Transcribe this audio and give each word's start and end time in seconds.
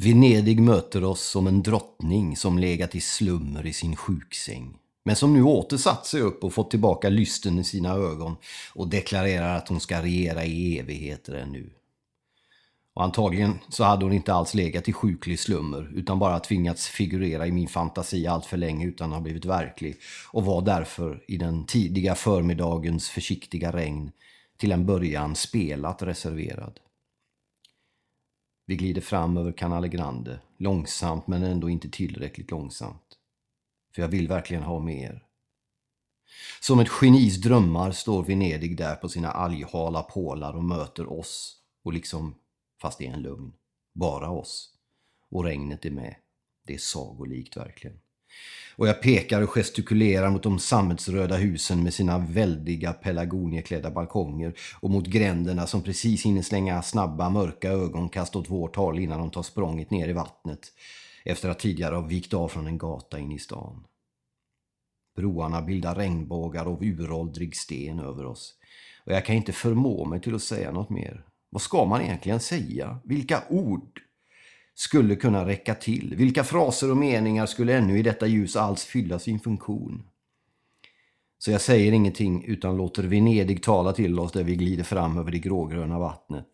Venedig 0.00 0.60
möter 0.60 1.04
oss 1.04 1.22
som 1.22 1.46
en 1.46 1.62
drottning 1.62 2.36
som 2.36 2.58
legat 2.58 2.94
i 2.94 3.00
slummer 3.00 3.66
i 3.66 3.72
sin 3.72 3.96
sjuksäng. 3.96 4.78
Men 5.04 5.16
som 5.16 5.32
nu 5.32 5.42
åter 5.42 5.76
satt 5.76 6.06
sig 6.06 6.20
upp 6.20 6.44
och 6.44 6.52
fått 6.52 6.70
tillbaka 6.70 7.08
lysten 7.08 7.58
i 7.58 7.64
sina 7.64 7.94
ögon 7.94 8.36
och 8.74 8.88
deklarerar 8.88 9.56
att 9.56 9.68
hon 9.68 9.80
ska 9.80 10.02
regera 10.02 10.44
i 10.44 10.78
evigheter 10.78 11.34
ännu. 11.34 11.70
Och 12.94 13.04
antagligen 13.04 13.58
så 13.68 13.84
hade 13.84 14.04
hon 14.04 14.12
inte 14.12 14.34
alls 14.34 14.54
legat 14.54 14.88
i 14.88 14.92
sjuklig 14.92 15.38
slummer 15.38 15.90
utan 15.94 16.18
bara 16.18 16.40
tvingats 16.40 16.88
figurera 16.88 17.46
i 17.46 17.52
min 17.52 17.68
fantasi 17.68 18.26
allt 18.26 18.46
för 18.46 18.56
länge 18.56 18.86
utan 18.86 19.10
att 19.12 19.16
ha 19.16 19.22
blivit 19.22 19.44
verklig 19.44 19.96
och 20.30 20.44
var 20.44 20.62
därför 20.62 21.24
i 21.28 21.36
den 21.36 21.66
tidiga 21.66 22.14
förmiddagens 22.14 23.08
försiktiga 23.08 23.72
regn 23.72 24.10
till 24.56 24.72
en 24.72 24.86
början 24.86 25.34
spelat 25.34 26.02
reserverad. 26.02 26.80
Vi 28.68 28.76
glider 28.76 29.00
fram 29.00 29.36
över 29.36 29.52
Canale 29.52 29.88
Grande, 29.88 30.40
långsamt 30.56 31.26
men 31.26 31.42
ändå 31.42 31.70
inte 31.70 31.90
tillräckligt 31.90 32.50
långsamt. 32.50 33.18
För 33.94 34.02
jag 34.02 34.08
vill 34.08 34.28
verkligen 34.28 34.62
ha 34.62 34.80
mer. 34.80 35.24
Som 36.60 36.80
ett 36.80 36.88
genis 36.88 37.36
drömmar 37.36 37.92
står 37.92 38.22
Venedig 38.22 38.76
där 38.76 38.96
på 38.96 39.08
sina 39.08 39.30
alghala 39.30 40.02
pålar 40.02 40.56
och 40.56 40.64
möter 40.64 41.12
oss 41.12 41.56
och 41.84 41.92
liksom 41.92 42.34
Fast 42.80 42.98
det 42.98 43.06
är 43.06 43.12
en 43.12 43.22
lögn. 43.22 43.52
Bara 43.94 44.30
oss. 44.30 44.74
Och 45.30 45.44
regnet 45.44 45.84
är 45.84 45.90
med. 45.90 46.16
Det 46.66 46.74
är 46.74 46.78
sagolikt 46.78 47.56
verkligen. 47.56 48.00
Och 48.76 48.88
jag 48.88 49.02
pekar 49.02 49.42
och 49.42 49.50
gestikulerar 49.50 50.30
mot 50.30 50.42
de 50.42 50.58
sammetsröda 50.58 51.36
husen 51.36 51.82
med 51.82 51.94
sina 51.94 52.18
väldiga 52.18 52.92
pelargonieklädda 52.92 53.90
balkonger 53.90 54.54
och 54.80 54.90
mot 54.90 55.06
gränderna 55.06 55.66
som 55.66 55.82
precis 55.82 56.26
hinner 56.26 56.42
slänga 56.42 56.82
snabba 56.82 57.30
mörka 57.30 57.70
ögonkast 57.70 58.36
åt 58.36 58.50
vårt 58.50 58.76
håll 58.76 58.98
innan 58.98 59.18
de 59.18 59.30
tar 59.30 59.42
språnget 59.42 59.90
ner 59.90 60.08
i 60.08 60.12
vattnet 60.12 60.72
efter 61.24 61.48
att 61.48 61.58
tidigare 61.58 61.94
ha 61.94 62.02
vikt 62.02 62.34
av 62.34 62.48
från 62.48 62.66
en 62.66 62.78
gata 62.78 63.18
in 63.18 63.32
i 63.32 63.38
stan. 63.38 63.84
Broarna 65.16 65.62
bildar 65.62 65.94
regnbågar 65.94 66.66
av 66.66 66.84
uråldrig 66.84 67.56
sten 67.56 68.00
över 68.00 68.26
oss 68.26 68.54
och 69.04 69.12
jag 69.12 69.24
kan 69.24 69.36
inte 69.36 69.52
förmå 69.52 70.04
mig 70.04 70.20
till 70.20 70.34
att 70.34 70.42
säga 70.42 70.72
något 70.72 70.90
mer. 70.90 71.24
Vad 71.50 71.62
ska 71.62 71.84
man 71.84 72.02
egentligen 72.02 72.40
säga? 72.40 72.98
Vilka 73.04 73.42
ord 73.48 74.00
skulle 74.78 75.16
kunna 75.16 75.46
räcka 75.46 75.74
till? 75.74 76.14
Vilka 76.16 76.44
fraser 76.44 76.90
och 76.90 76.96
meningar 76.96 77.46
skulle 77.46 77.76
ännu 77.76 77.98
i 77.98 78.02
detta 78.02 78.26
ljus 78.26 78.56
alls 78.56 78.84
fylla 78.84 79.18
sin 79.18 79.40
funktion? 79.40 80.02
Så 81.38 81.50
jag 81.50 81.60
säger 81.60 81.92
ingenting 81.92 82.44
utan 82.44 82.76
låter 82.76 83.02
Venedig 83.02 83.62
tala 83.62 83.92
till 83.92 84.20
oss 84.20 84.32
där 84.32 84.44
vi 84.44 84.56
glider 84.56 84.84
fram 84.84 85.18
över 85.18 85.30
det 85.30 85.38
grågröna 85.38 85.98
vattnet. 85.98 86.46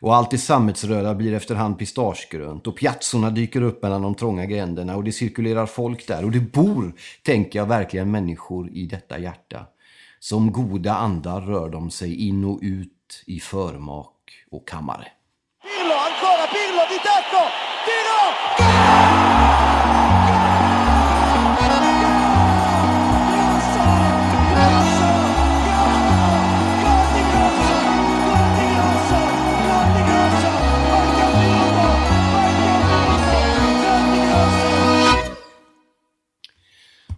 Och 0.00 0.14
allt 0.14 0.30
det 0.30 0.38
sammetsröda 0.38 1.14
blir 1.14 1.34
efterhand 1.34 1.78
pistagegrönt 1.78 2.66
och 2.66 2.76
piazzorna 2.76 3.30
dyker 3.30 3.62
upp 3.62 3.82
mellan 3.82 4.02
de 4.02 4.14
trånga 4.14 4.46
gränderna 4.46 4.96
och 4.96 5.04
det 5.04 5.12
cirkulerar 5.12 5.66
folk 5.66 6.06
där 6.06 6.24
och 6.24 6.30
det 6.30 6.40
bor, 6.40 6.94
tänker 7.22 7.58
jag, 7.58 7.66
verkligen 7.66 8.10
människor 8.10 8.70
i 8.70 8.86
detta 8.86 9.18
hjärta. 9.18 9.66
Som 10.20 10.52
goda 10.52 10.94
andar 10.94 11.40
rör 11.40 11.70
de 11.70 11.90
sig 11.90 12.28
in 12.28 12.44
och 12.44 12.58
ut 12.62 13.24
i 13.26 13.40
förmak 13.40 14.14
och 14.50 14.68
kammare. 14.68 15.06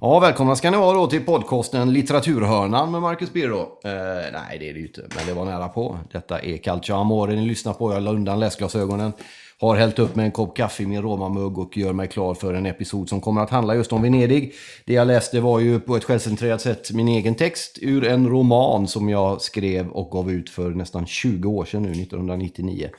Ja, 0.06 0.18
välkomna 0.18 0.56
ska 0.56 0.70
ni 0.70 0.76
vara 0.76 0.94
då 0.94 1.06
till 1.06 1.24
podcasten 1.24 1.92
Litteraturhörnan 1.92 2.90
med 2.92 3.02
Marcus 3.02 3.32
Birro. 3.32 3.60
Eh, 3.60 3.90
nej, 4.32 4.58
det 4.58 4.68
är 4.68 4.74
det 4.74 4.78
ju 4.78 4.86
inte, 4.86 5.06
men 5.16 5.26
det 5.26 5.32
var 5.32 5.44
nära 5.44 5.68
på. 5.68 5.98
Detta 6.12 6.38
är 6.38 6.56
Calcio 6.56 6.94
Amore 6.94 7.34
ni 7.34 7.46
lyssnar 7.46 7.72
på. 7.72 7.92
Jag 7.92 8.02
la 8.02 8.10
undan 8.10 8.40
läsglasögonen. 8.40 9.12
Har 9.60 9.76
hällt 9.76 9.98
upp 9.98 10.16
med 10.16 10.24
en 10.24 10.32
kopp 10.32 10.56
kaffe 10.56 10.82
i 10.82 10.86
min 10.86 11.02
romamugg 11.02 11.58
och 11.58 11.76
gör 11.76 11.92
mig 11.92 12.08
klar 12.08 12.34
för 12.34 12.54
en 12.54 12.66
episod 12.66 13.08
som 13.08 13.20
kommer 13.20 13.42
att 13.42 13.50
handla 13.50 13.74
just 13.74 13.92
om 13.92 14.02
Venedig. 14.02 14.54
Det 14.84 14.92
jag 14.92 15.06
läste 15.06 15.40
var 15.40 15.60
ju 15.60 15.80
på 15.80 15.96
ett 15.96 16.04
självcentrerat 16.04 16.60
sätt 16.60 16.90
min 16.90 17.08
egen 17.08 17.34
text 17.34 17.78
ur 17.80 18.04
en 18.04 18.28
roman 18.28 18.88
som 18.88 19.08
jag 19.08 19.40
skrev 19.40 19.88
och 19.88 20.10
gav 20.10 20.30
ut 20.30 20.50
för 20.50 20.70
nästan 20.70 21.06
20 21.06 21.48
år 21.48 21.64
sedan 21.64 21.82
nu, 21.82 21.90
1999 21.90 22.90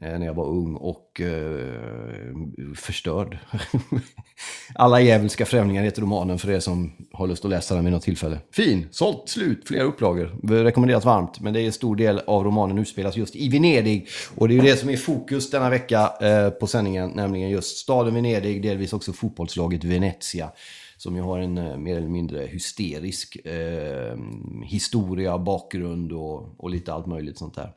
Eh, 0.00 0.18
när 0.18 0.26
jag 0.26 0.34
var 0.34 0.46
ung 0.46 0.76
och 0.76 1.20
eh, 1.20 2.74
förstörd. 2.76 3.38
Alla 4.74 5.00
djävulska 5.00 5.46
främlingar 5.46 5.82
heter 5.82 6.02
romanen 6.02 6.38
för 6.38 6.50
er 6.50 6.60
som 6.60 6.92
har 7.12 7.26
lust 7.26 7.44
att 7.44 7.50
läsa 7.50 7.74
den 7.74 7.84
vid 7.84 7.92
något 7.92 8.02
tillfälle. 8.02 8.38
Fin, 8.52 8.88
sålt, 8.90 9.28
slut, 9.28 9.68
flera 9.68 9.82
upplagor. 9.82 10.38
Rekommenderas 10.64 11.04
varmt, 11.04 11.40
men 11.40 11.52
det 11.52 11.60
är 11.60 11.66
en 11.66 11.72
stor 11.72 11.96
del 11.96 12.18
av 12.26 12.44
romanen 12.44 12.78
utspelas 12.78 13.16
just 13.16 13.36
i 13.36 13.48
Venedig. 13.48 14.08
Och 14.34 14.48
det 14.48 14.54
är 14.54 14.56
ju 14.56 14.62
det 14.62 14.76
som 14.76 14.90
är 14.90 14.96
fokus 14.96 15.50
denna 15.50 15.70
vecka 15.70 16.12
eh, 16.20 16.50
på 16.50 16.66
sändningen, 16.66 17.10
nämligen 17.10 17.50
just 17.50 17.76
staden 17.76 18.14
Venedig, 18.14 18.62
delvis 18.62 18.92
också 18.92 19.12
fotbollslaget 19.12 19.84
Venezia 19.84 20.50
som 20.96 21.16
ju 21.16 21.22
har 21.22 21.38
en 21.38 21.58
eh, 21.58 21.76
mer 21.76 21.96
eller 21.96 22.08
mindre 22.08 22.46
hysterisk 22.46 23.46
eh, 23.46 24.16
historia, 24.64 25.38
bakgrund 25.38 26.12
och, 26.12 26.60
och 26.60 26.70
lite 26.70 26.92
allt 26.92 27.06
möjligt 27.06 27.38
sånt 27.38 27.54
där. 27.54 27.72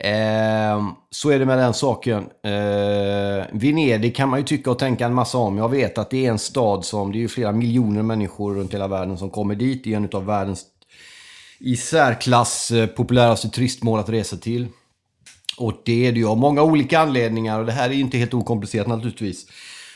Eh, 0.00 0.88
så 1.10 1.30
är 1.30 1.38
det 1.38 1.46
med 1.46 1.58
den 1.58 1.74
saken. 1.74 2.26
Eh, 2.44 3.46
Venedig 3.52 4.16
kan 4.16 4.28
man 4.28 4.38
ju 4.38 4.44
tycka 4.44 4.70
och 4.70 4.78
tänka 4.78 5.06
en 5.06 5.14
massa 5.14 5.38
om. 5.38 5.58
Jag 5.58 5.68
vet 5.68 5.98
att 5.98 6.10
det 6.10 6.26
är 6.26 6.30
en 6.30 6.38
stad 6.38 6.84
som, 6.84 7.12
det 7.12 7.18
är 7.18 7.20
ju 7.20 7.28
flera 7.28 7.52
miljoner 7.52 8.02
människor 8.02 8.54
runt 8.54 8.74
hela 8.74 8.88
världen 8.88 9.18
som 9.18 9.30
kommer 9.30 9.54
dit. 9.54 9.84
Det 9.84 9.92
är 9.92 9.96
en 9.96 10.08
av 10.12 10.26
världens 10.26 10.64
i 11.60 11.76
särklass 11.76 12.70
eh, 12.70 12.86
populäraste 12.86 13.48
turistmål 13.48 14.00
att 14.00 14.08
resa 14.08 14.36
till. 14.36 14.66
Och 15.56 15.82
det 15.84 16.06
är 16.06 16.12
det 16.12 16.18
ju 16.18 16.28
av 16.28 16.38
många 16.38 16.62
olika 16.62 16.98
anledningar 16.98 17.60
och 17.60 17.66
det 17.66 17.72
här 17.72 17.90
är 17.90 17.94
ju 17.94 18.00
inte 18.00 18.18
helt 18.18 18.34
okomplicerat 18.34 18.86
naturligtvis. 18.86 19.46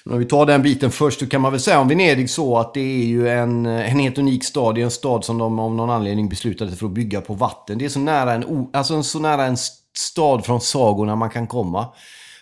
Men 0.05 0.15
om 0.15 0.21
vi 0.21 0.27
tar 0.27 0.47
den 0.47 0.63
biten 0.63 0.91
först 0.91 1.21
så 1.21 1.27
kan 1.27 1.41
man 1.41 1.53
väl 1.53 1.61
säga 1.61 1.81
om 1.81 1.89
Venedig 1.89 2.31
så 2.31 2.59
att 2.59 2.75
det 2.75 2.81
är 2.81 3.05
ju 3.05 3.29
en, 3.29 3.67
en 3.67 3.99
helt 3.99 4.19
unik 4.19 4.45
stad. 4.45 4.75
Det 4.75 4.81
är 4.81 4.85
en 4.85 4.91
stad 4.91 5.25
som 5.25 5.39
de 5.39 5.59
av 5.59 5.75
någon 5.75 5.91
anledning 5.91 6.29
beslutade 6.29 6.71
sig 6.71 6.79
för 6.79 6.87
att 6.87 6.93
bygga 6.93 7.21
på 7.21 7.35
vatten. 7.35 7.79
Det 7.79 7.85
är 7.85 7.89
så 7.89 7.99
nära 7.99 8.33
en, 8.33 8.69
alltså 8.73 9.03
så 9.03 9.19
nära 9.19 9.45
en 9.45 9.57
stad 9.99 10.47
från 10.47 10.61
sagorna 10.61 11.17
man 11.17 11.31
kan 11.31 11.47
komma. 11.47 11.89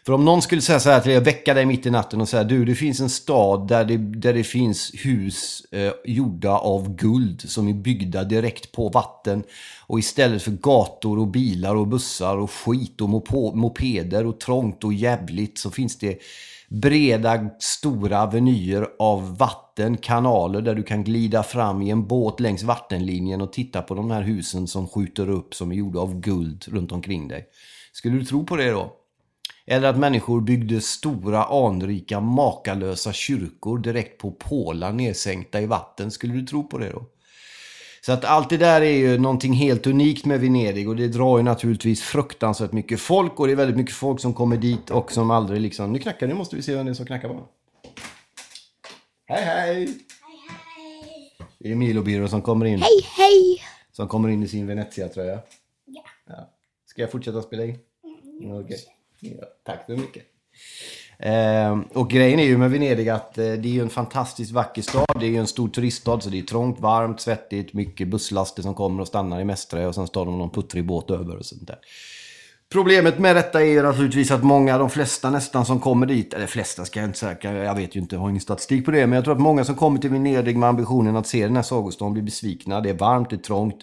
För 0.07 0.13
om 0.13 0.25
någon 0.25 0.43
skulle 0.43 0.63
säga 0.63 0.81
så 0.81 0.91
här 0.91 1.01
till 1.01 1.11
dig, 1.11 1.21
väcka 1.21 1.55
dig 1.55 1.67
mitt 1.67 1.87
i 1.87 1.91
natten 1.91 2.21
och 2.21 2.29
säga 2.29 2.45
du, 2.45 2.65
det 2.65 2.75
finns 2.75 3.01
en 3.01 3.11
stad 3.11 3.69
där 3.69 3.85
det, 3.85 3.97
där 3.97 4.35
det 4.35 4.45
finns 4.45 4.93
hus 4.95 5.63
eh, 5.71 5.93
gjorda 6.05 6.51
av 6.51 6.97
guld 6.97 7.51
som 7.51 7.69
är 7.69 7.73
byggda 7.73 8.25
direkt 8.25 8.73
på 8.73 8.89
vatten. 8.89 9.43
Och 9.87 9.99
istället 9.99 10.43
för 10.43 10.51
gator 10.51 11.19
och 11.19 11.27
bilar 11.27 11.75
och 11.75 11.87
bussar 11.87 12.37
och 12.37 12.51
skit 12.51 13.01
och 13.01 13.09
mopeder 13.57 14.27
och 14.27 14.41
trångt 14.41 14.85
och 14.85 14.93
jävligt 14.93 15.59
så 15.59 15.71
finns 15.71 15.99
det 15.99 16.19
breda, 16.71 17.51
stora 17.59 18.19
avenyer 18.19 18.89
av 18.99 19.39
vatten, 19.39 19.97
kanaler 19.97 20.61
där 20.61 20.75
du 20.75 20.83
kan 20.83 21.05
glida 21.05 21.43
fram 21.43 21.83
i 21.83 21.91
en 21.91 22.07
båt 22.07 22.41
längs 22.41 22.63
vattenlinjen 22.63 23.41
och 23.41 23.53
titta 23.53 23.83
på 23.83 23.95
de 23.95 24.11
här 24.11 24.23
husen 24.23 24.67
som 24.67 24.89
skjuter 24.89 25.29
upp 25.29 25.55
som 25.55 25.73
är 25.73 25.77
gjorda 25.77 26.01
av 26.01 26.21
guld 26.21 26.65
runt 26.69 26.93
omkring 26.93 27.29
dig. 27.29 27.47
Skulle 27.93 28.19
du 28.19 28.25
tro 28.25 28.47
på 28.47 28.57
det 28.57 28.71
då? 28.71 28.93
Eller 29.67 29.89
att 29.89 29.99
människor 29.99 30.41
byggde 30.41 30.81
stora, 30.81 31.45
anrika, 31.45 32.21
makalösa 32.21 33.13
kyrkor 33.13 33.79
direkt 33.79 34.21
på 34.21 34.31
pålar 34.33 34.93
nedsänkta 34.93 35.61
i 35.61 35.67
vatten. 35.67 36.11
Skulle 36.11 36.35
du 36.35 36.47
tro 36.47 36.69
på 36.69 36.79
det 36.79 36.91
då? 36.91 37.05
Så 38.01 38.13
att 38.13 38.25
allt 38.25 38.51
det 38.51 38.57
där 38.57 38.81
är 38.81 38.97
ju 38.97 39.19
någonting 39.19 39.53
helt 39.53 39.87
unikt 39.87 40.25
med 40.25 40.41
Venedig 40.41 40.89
och 40.89 40.97
det 40.97 41.09
drar 41.09 41.39
ju 41.39 41.45
naturligtvis 41.45 42.03
fruktansvärt 42.03 42.73
mycket 42.73 43.01
folk 43.01 43.41
och 43.41 43.47
det 43.47 43.53
är 43.53 43.57
väldigt 43.57 43.77
mycket 43.77 43.95
folk 43.95 44.21
som 44.21 44.35
kommer 44.35 44.57
dit 44.57 44.91
och 44.91 45.13
som 45.13 45.31
aldrig 45.31 45.61
liksom... 45.61 45.93
Nu 45.93 45.99
knackar 45.99 46.27
det, 46.27 46.35
måste 46.35 46.57
vi 46.57 46.63
se 46.63 46.75
vem 46.75 46.87
det 46.87 46.93
är 46.93 46.95
som 46.95 47.07
knackar 47.07 47.29
bara. 47.29 47.43
Hej 49.27 49.45
hej! 49.45 49.89
Det 51.59 51.71
är 51.71 51.75
Milo 51.75 52.03
Birro 52.03 52.29
som 52.29 52.43
kommer 52.43 52.67
in. 52.67 52.79
Hej, 52.79 53.07
hej! 53.17 53.63
Som 53.93 54.09
kommer 54.09 54.29
in 54.29 54.43
i 54.43 54.49
sin 54.49 54.67
Venezia-tröja. 54.67 55.41
Ja. 56.27 56.51
Ska 56.87 57.03
jag 57.03 57.11
fortsätta 57.11 57.43
spela 57.43 57.65
in? 57.65 57.79
Mm, 58.43 58.65
Okej. 58.65 58.79
Ja, 59.21 59.45
tack 59.67 59.87
så 59.87 59.93
mycket. 59.93 60.23
Ehm, 61.23 61.83
och 61.83 62.11
grejen 62.11 62.41
är 62.41 62.45
ju 62.45 62.59
med 62.59 62.71
Venedig 62.71 63.09
att 63.09 63.39
eh, 63.39 63.45
det 63.45 63.69
är 63.69 63.73
ju 63.73 63.83
en 63.83 63.91
fantastiskt 63.91 64.53
vacker 64.53 64.83
stad. 64.83 65.17
Det 65.21 65.27
är 65.27 65.31
ju 65.31 65.37
en 65.37 65.47
stor 65.47 65.69
turiststad 65.69 66.21
så 66.21 66.31
det 66.31 66.39
är 66.39 66.43
trångt, 66.43 66.81
varmt, 66.81 67.21
svettigt, 67.21 67.73
mycket 67.75 68.09
busslaster 68.09 68.63
som 68.63 68.75
kommer 68.75 69.01
och 69.01 69.09
stannar 69.09 69.41
i 69.41 69.45
Mestre. 69.45 69.87
och 69.87 69.95
sen 69.95 70.07
står 70.07 70.27
de 70.27 70.39
någon 70.39 70.51
puttrig 70.51 70.87
båt 70.87 71.11
över 71.11 71.37
och 71.37 71.47
sånt 71.47 71.67
där. 71.67 71.79
Problemet 72.73 73.19
med 73.19 73.37
detta 73.37 73.61
är 73.61 73.65
ju 73.65 73.83
naturligtvis 73.83 74.31
att 74.31 74.43
många, 74.43 74.79
de 74.79 74.91
flesta 74.91 75.31
nästan 75.31 75.67
som 75.67 75.81
kommer 75.81 76.07
dit, 76.07 76.35
eller 76.35 76.47
flesta 76.47 76.85
ska 76.85 77.01
jag 77.01 77.09
inte 77.09 77.19
säga, 77.19 77.65
jag 77.65 77.75
vet 77.75 77.97
ju 77.97 78.01
inte, 78.01 78.15
jag 78.15 78.21
har 78.21 78.29
ingen 78.29 78.41
statistik 78.41 78.85
på 78.85 78.91
det, 78.91 79.07
men 79.07 79.17
jag 79.17 79.25
tror 79.25 79.35
att 79.35 79.41
många 79.41 79.65
som 79.65 79.75
kommer 79.75 80.01
till 80.01 80.11
Venedig 80.11 80.57
med 80.57 80.69
ambitionen 80.69 81.17
att 81.17 81.27
se 81.27 81.47
den 81.47 81.57
här 81.57 81.63
sagostaden 81.63 82.13
blir 82.13 82.23
besvikna. 82.23 82.81
Det 82.81 82.91
är 82.91 82.95
varmt, 82.95 83.31
det 83.31 83.37
är 83.37 83.39
trångt. 83.39 83.77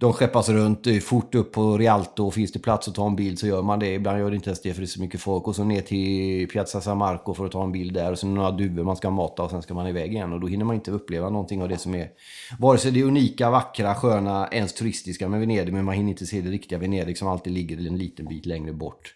De 0.00 0.12
skeppas 0.12 0.48
runt, 0.48 0.86
fort 1.02 1.34
upp 1.34 1.52
på 1.52 1.78
Rialto 1.78 2.26
och 2.26 2.34
finns 2.34 2.52
det 2.52 2.58
plats 2.58 2.88
att 2.88 2.94
ta 2.94 3.06
en 3.06 3.16
bild 3.16 3.38
så 3.38 3.46
gör 3.46 3.62
man 3.62 3.78
det. 3.78 3.94
Ibland 3.94 4.18
gör 4.18 4.30
det 4.30 4.36
inte 4.36 4.50
ens 4.50 4.62
det 4.62 4.74
för 4.74 4.80
det 4.80 4.84
är 4.84 4.86
så 4.86 5.00
mycket 5.00 5.20
folk. 5.20 5.48
Och 5.48 5.56
så 5.56 5.64
ner 5.64 5.80
till 5.80 6.48
Piazza 6.48 6.80
San 6.80 6.98
Marco 6.98 7.34
för 7.34 7.46
att 7.46 7.52
ta 7.52 7.64
en 7.64 7.72
bild 7.72 7.94
där. 7.94 8.12
Och 8.12 8.18
så 8.18 8.26
några 8.26 8.50
duvor 8.50 8.84
man 8.84 8.96
ska 8.96 9.10
mata 9.10 9.42
och 9.42 9.50
sen 9.50 9.62
ska 9.62 9.74
man 9.74 9.86
iväg 9.86 10.12
igen. 10.12 10.32
Och 10.32 10.40
då 10.40 10.46
hinner 10.46 10.64
man 10.64 10.74
inte 10.74 10.90
uppleva 10.90 11.30
någonting 11.30 11.62
av 11.62 11.68
det 11.68 11.78
som 11.78 11.94
är 11.94 12.08
vare 12.58 12.78
sig 12.78 12.90
det 12.92 13.02
unika, 13.02 13.50
vackra, 13.50 13.94
sköna, 13.94 14.48
ens 14.52 14.72
turistiska 14.72 15.28
med 15.28 15.40
Venedig. 15.40 15.72
Men 15.72 15.84
man 15.84 15.94
hinner 15.94 16.10
inte 16.10 16.26
se 16.26 16.40
det 16.40 16.50
riktiga 16.50 16.78
Venedig 16.78 17.18
som 17.18 17.28
alltid 17.28 17.52
ligger 17.52 17.86
en 17.86 17.98
liten 17.98 18.26
bit 18.26 18.46
längre 18.46 18.72
bort. 18.72 19.14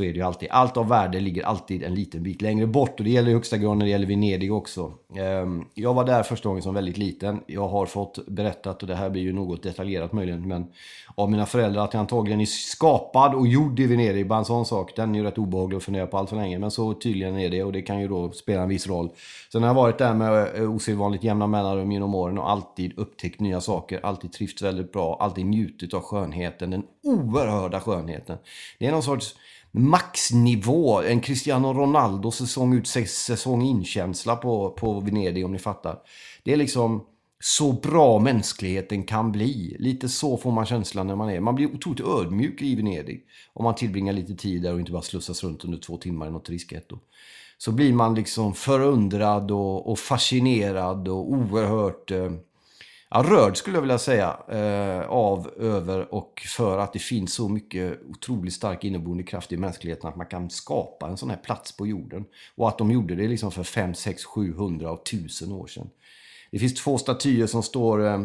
Så 0.00 0.04
är 0.04 0.12
det 0.12 0.18
ju 0.18 0.22
alltid. 0.22 0.48
Allt 0.50 0.76
av 0.76 0.88
värde 0.88 1.20
ligger 1.20 1.42
alltid 1.42 1.82
en 1.82 1.94
liten 1.94 2.22
bit 2.22 2.42
längre 2.42 2.66
bort. 2.66 3.00
Och 3.00 3.04
det 3.04 3.10
gäller 3.10 3.30
i 3.30 3.32
högsta 3.32 3.56
grad 3.56 3.76
när 3.76 3.84
det 3.84 3.90
gäller 3.90 4.06
Venedig 4.06 4.52
också. 4.52 4.92
Ehm, 5.16 5.64
jag 5.74 5.94
var 5.94 6.04
där 6.04 6.22
första 6.22 6.48
gången 6.48 6.62
som 6.62 6.74
väldigt 6.74 6.98
liten. 6.98 7.40
Jag 7.46 7.68
har 7.68 7.86
fått 7.86 8.26
berättat, 8.26 8.82
och 8.82 8.88
det 8.88 8.94
här 8.94 9.10
blir 9.10 9.22
ju 9.22 9.32
något 9.32 9.62
detaljerat 9.62 10.12
möjligen, 10.12 10.48
men 10.48 10.66
av 11.14 11.30
mina 11.30 11.46
föräldrar 11.46 11.84
att 11.84 11.94
jag 11.94 12.00
antagligen 12.00 12.40
är 12.40 12.46
skapad 12.46 13.34
och 13.34 13.46
gjord 13.46 13.80
i 13.80 13.86
Venedig. 13.86 14.28
Bara 14.28 14.38
en 14.38 14.44
sån 14.44 14.66
sak, 14.66 14.96
den 14.96 15.14
är 15.14 15.18
ju 15.18 15.24
rätt 15.24 15.38
obehaglig 15.38 15.76
att 15.76 15.82
fundera 15.82 16.06
på 16.06 16.18
allt 16.18 16.28
för 16.28 16.36
länge. 16.36 16.58
Men 16.58 16.70
så 16.70 16.94
tydligen 16.94 17.38
är 17.38 17.50
det 17.50 17.64
och 17.64 17.72
det 17.72 17.82
kan 17.82 18.00
ju 18.00 18.08
då 18.08 18.30
spela 18.30 18.62
en 18.62 18.68
viss 18.68 18.86
roll. 18.86 19.10
Sen 19.52 19.62
har 19.62 19.68
jag 19.68 19.74
varit 19.74 19.98
där 19.98 20.14
med 20.14 20.56
eh, 20.56 20.74
osedvanligt 20.74 21.24
jämna 21.24 21.46
mellanrum 21.46 21.92
genom 21.92 22.14
åren 22.14 22.38
och 22.38 22.50
alltid 22.50 22.98
upptäckt 22.98 23.40
nya 23.40 23.60
saker. 23.60 24.00
Alltid 24.02 24.32
trivts 24.32 24.62
väldigt 24.62 24.92
bra, 24.92 25.16
alltid 25.20 25.46
njutit 25.46 25.94
av 25.94 26.00
skönheten. 26.00 26.70
Den 26.70 26.82
oerhörda 27.02 27.80
skönheten. 27.80 28.38
Det 28.78 28.86
är 28.86 28.92
någon 28.92 29.02
sorts 29.02 29.34
maxnivå, 29.72 31.02
en 31.02 31.20
Cristiano 31.20 31.72
Ronaldo 31.72 32.30
säsong 32.30 32.74
ut 32.74 32.86
säsong 33.08 33.62
in-känsla 33.62 34.36
på, 34.36 34.70
på 34.70 35.00
Venedig 35.00 35.44
om 35.44 35.52
ni 35.52 35.58
fattar. 35.58 35.98
Det 36.42 36.52
är 36.52 36.56
liksom 36.56 37.04
så 37.42 37.72
bra 37.72 38.18
mänskligheten 38.18 39.04
kan 39.04 39.32
bli. 39.32 39.76
Lite 39.78 40.08
så 40.08 40.36
får 40.36 40.52
man 40.52 40.66
känslan 40.66 41.06
när 41.06 41.16
man 41.16 41.30
är. 41.30 41.40
Man 41.40 41.54
blir 41.54 41.74
otroligt 41.74 42.06
ödmjuk 42.06 42.62
i 42.62 42.74
Venedig. 42.74 43.24
Om 43.52 43.64
man 43.64 43.74
tillbringar 43.74 44.12
lite 44.12 44.34
tid 44.34 44.62
där 44.62 44.72
och 44.72 44.80
inte 44.80 44.92
bara 44.92 45.02
slussas 45.02 45.44
runt 45.44 45.64
under 45.64 45.78
två 45.78 45.96
timmar 45.96 46.26
i 46.26 46.30
något 46.30 46.44
turistgetto. 46.44 46.98
Så 47.58 47.72
blir 47.72 47.92
man 47.92 48.14
liksom 48.14 48.54
förundrad 48.54 49.50
och, 49.50 49.90
och 49.90 49.98
fascinerad 49.98 51.08
och 51.08 51.32
oerhört 51.32 52.10
eh, 52.10 52.32
ja, 53.10 53.22
rörd 53.22 53.56
skulle 53.56 53.76
jag 53.76 53.82
vilja 53.82 53.98
säga 53.98 54.36
eh, 54.48 55.08
av, 55.08 55.50
över 55.56 56.14
och 56.14 56.42
för 56.56 56.78
att 56.78 56.92
det 56.92 56.98
finns 56.98 57.34
så 57.34 57.48
mycket 57.48 58.00
otroligt 58.08 58.54
stark 58.54 58.84
inneboende 58.84 59.22
kraft 59.22 59.52
i 59.52 59.56
mänskligheten 59.56 60.08
att 60.08 60.16
man 60.16 60.26
kan 60.26 60.50
skapa 60.50 61.08
en 61.08 61.16
sån 61.16 61.30
här 61.30 61.36
plats 61.36 61.76
på 61.76 61.86
jorden. 61.86 62.24
Och 62.54 62.68
att 62.68 62.78
de 62.78 62.90
gjorde 62.90 63.14
det 63.14 63.28
liksom 63.28 63.52
för 63.52 63.62
5, 63.62 63.94
6, 63.94 64.24
700 64.24 64.90
och 64.90 65.00
1000 65.08 65.52
år 65.52 65.66
sedan. 65.66 65.90
Det 66.50 66.58
finns 66.58 66.74
två 66.74 66.98
statyer 66.98 67.46
som 67.46 67.62
står 67.62 68.06
eh, 68.06 68.20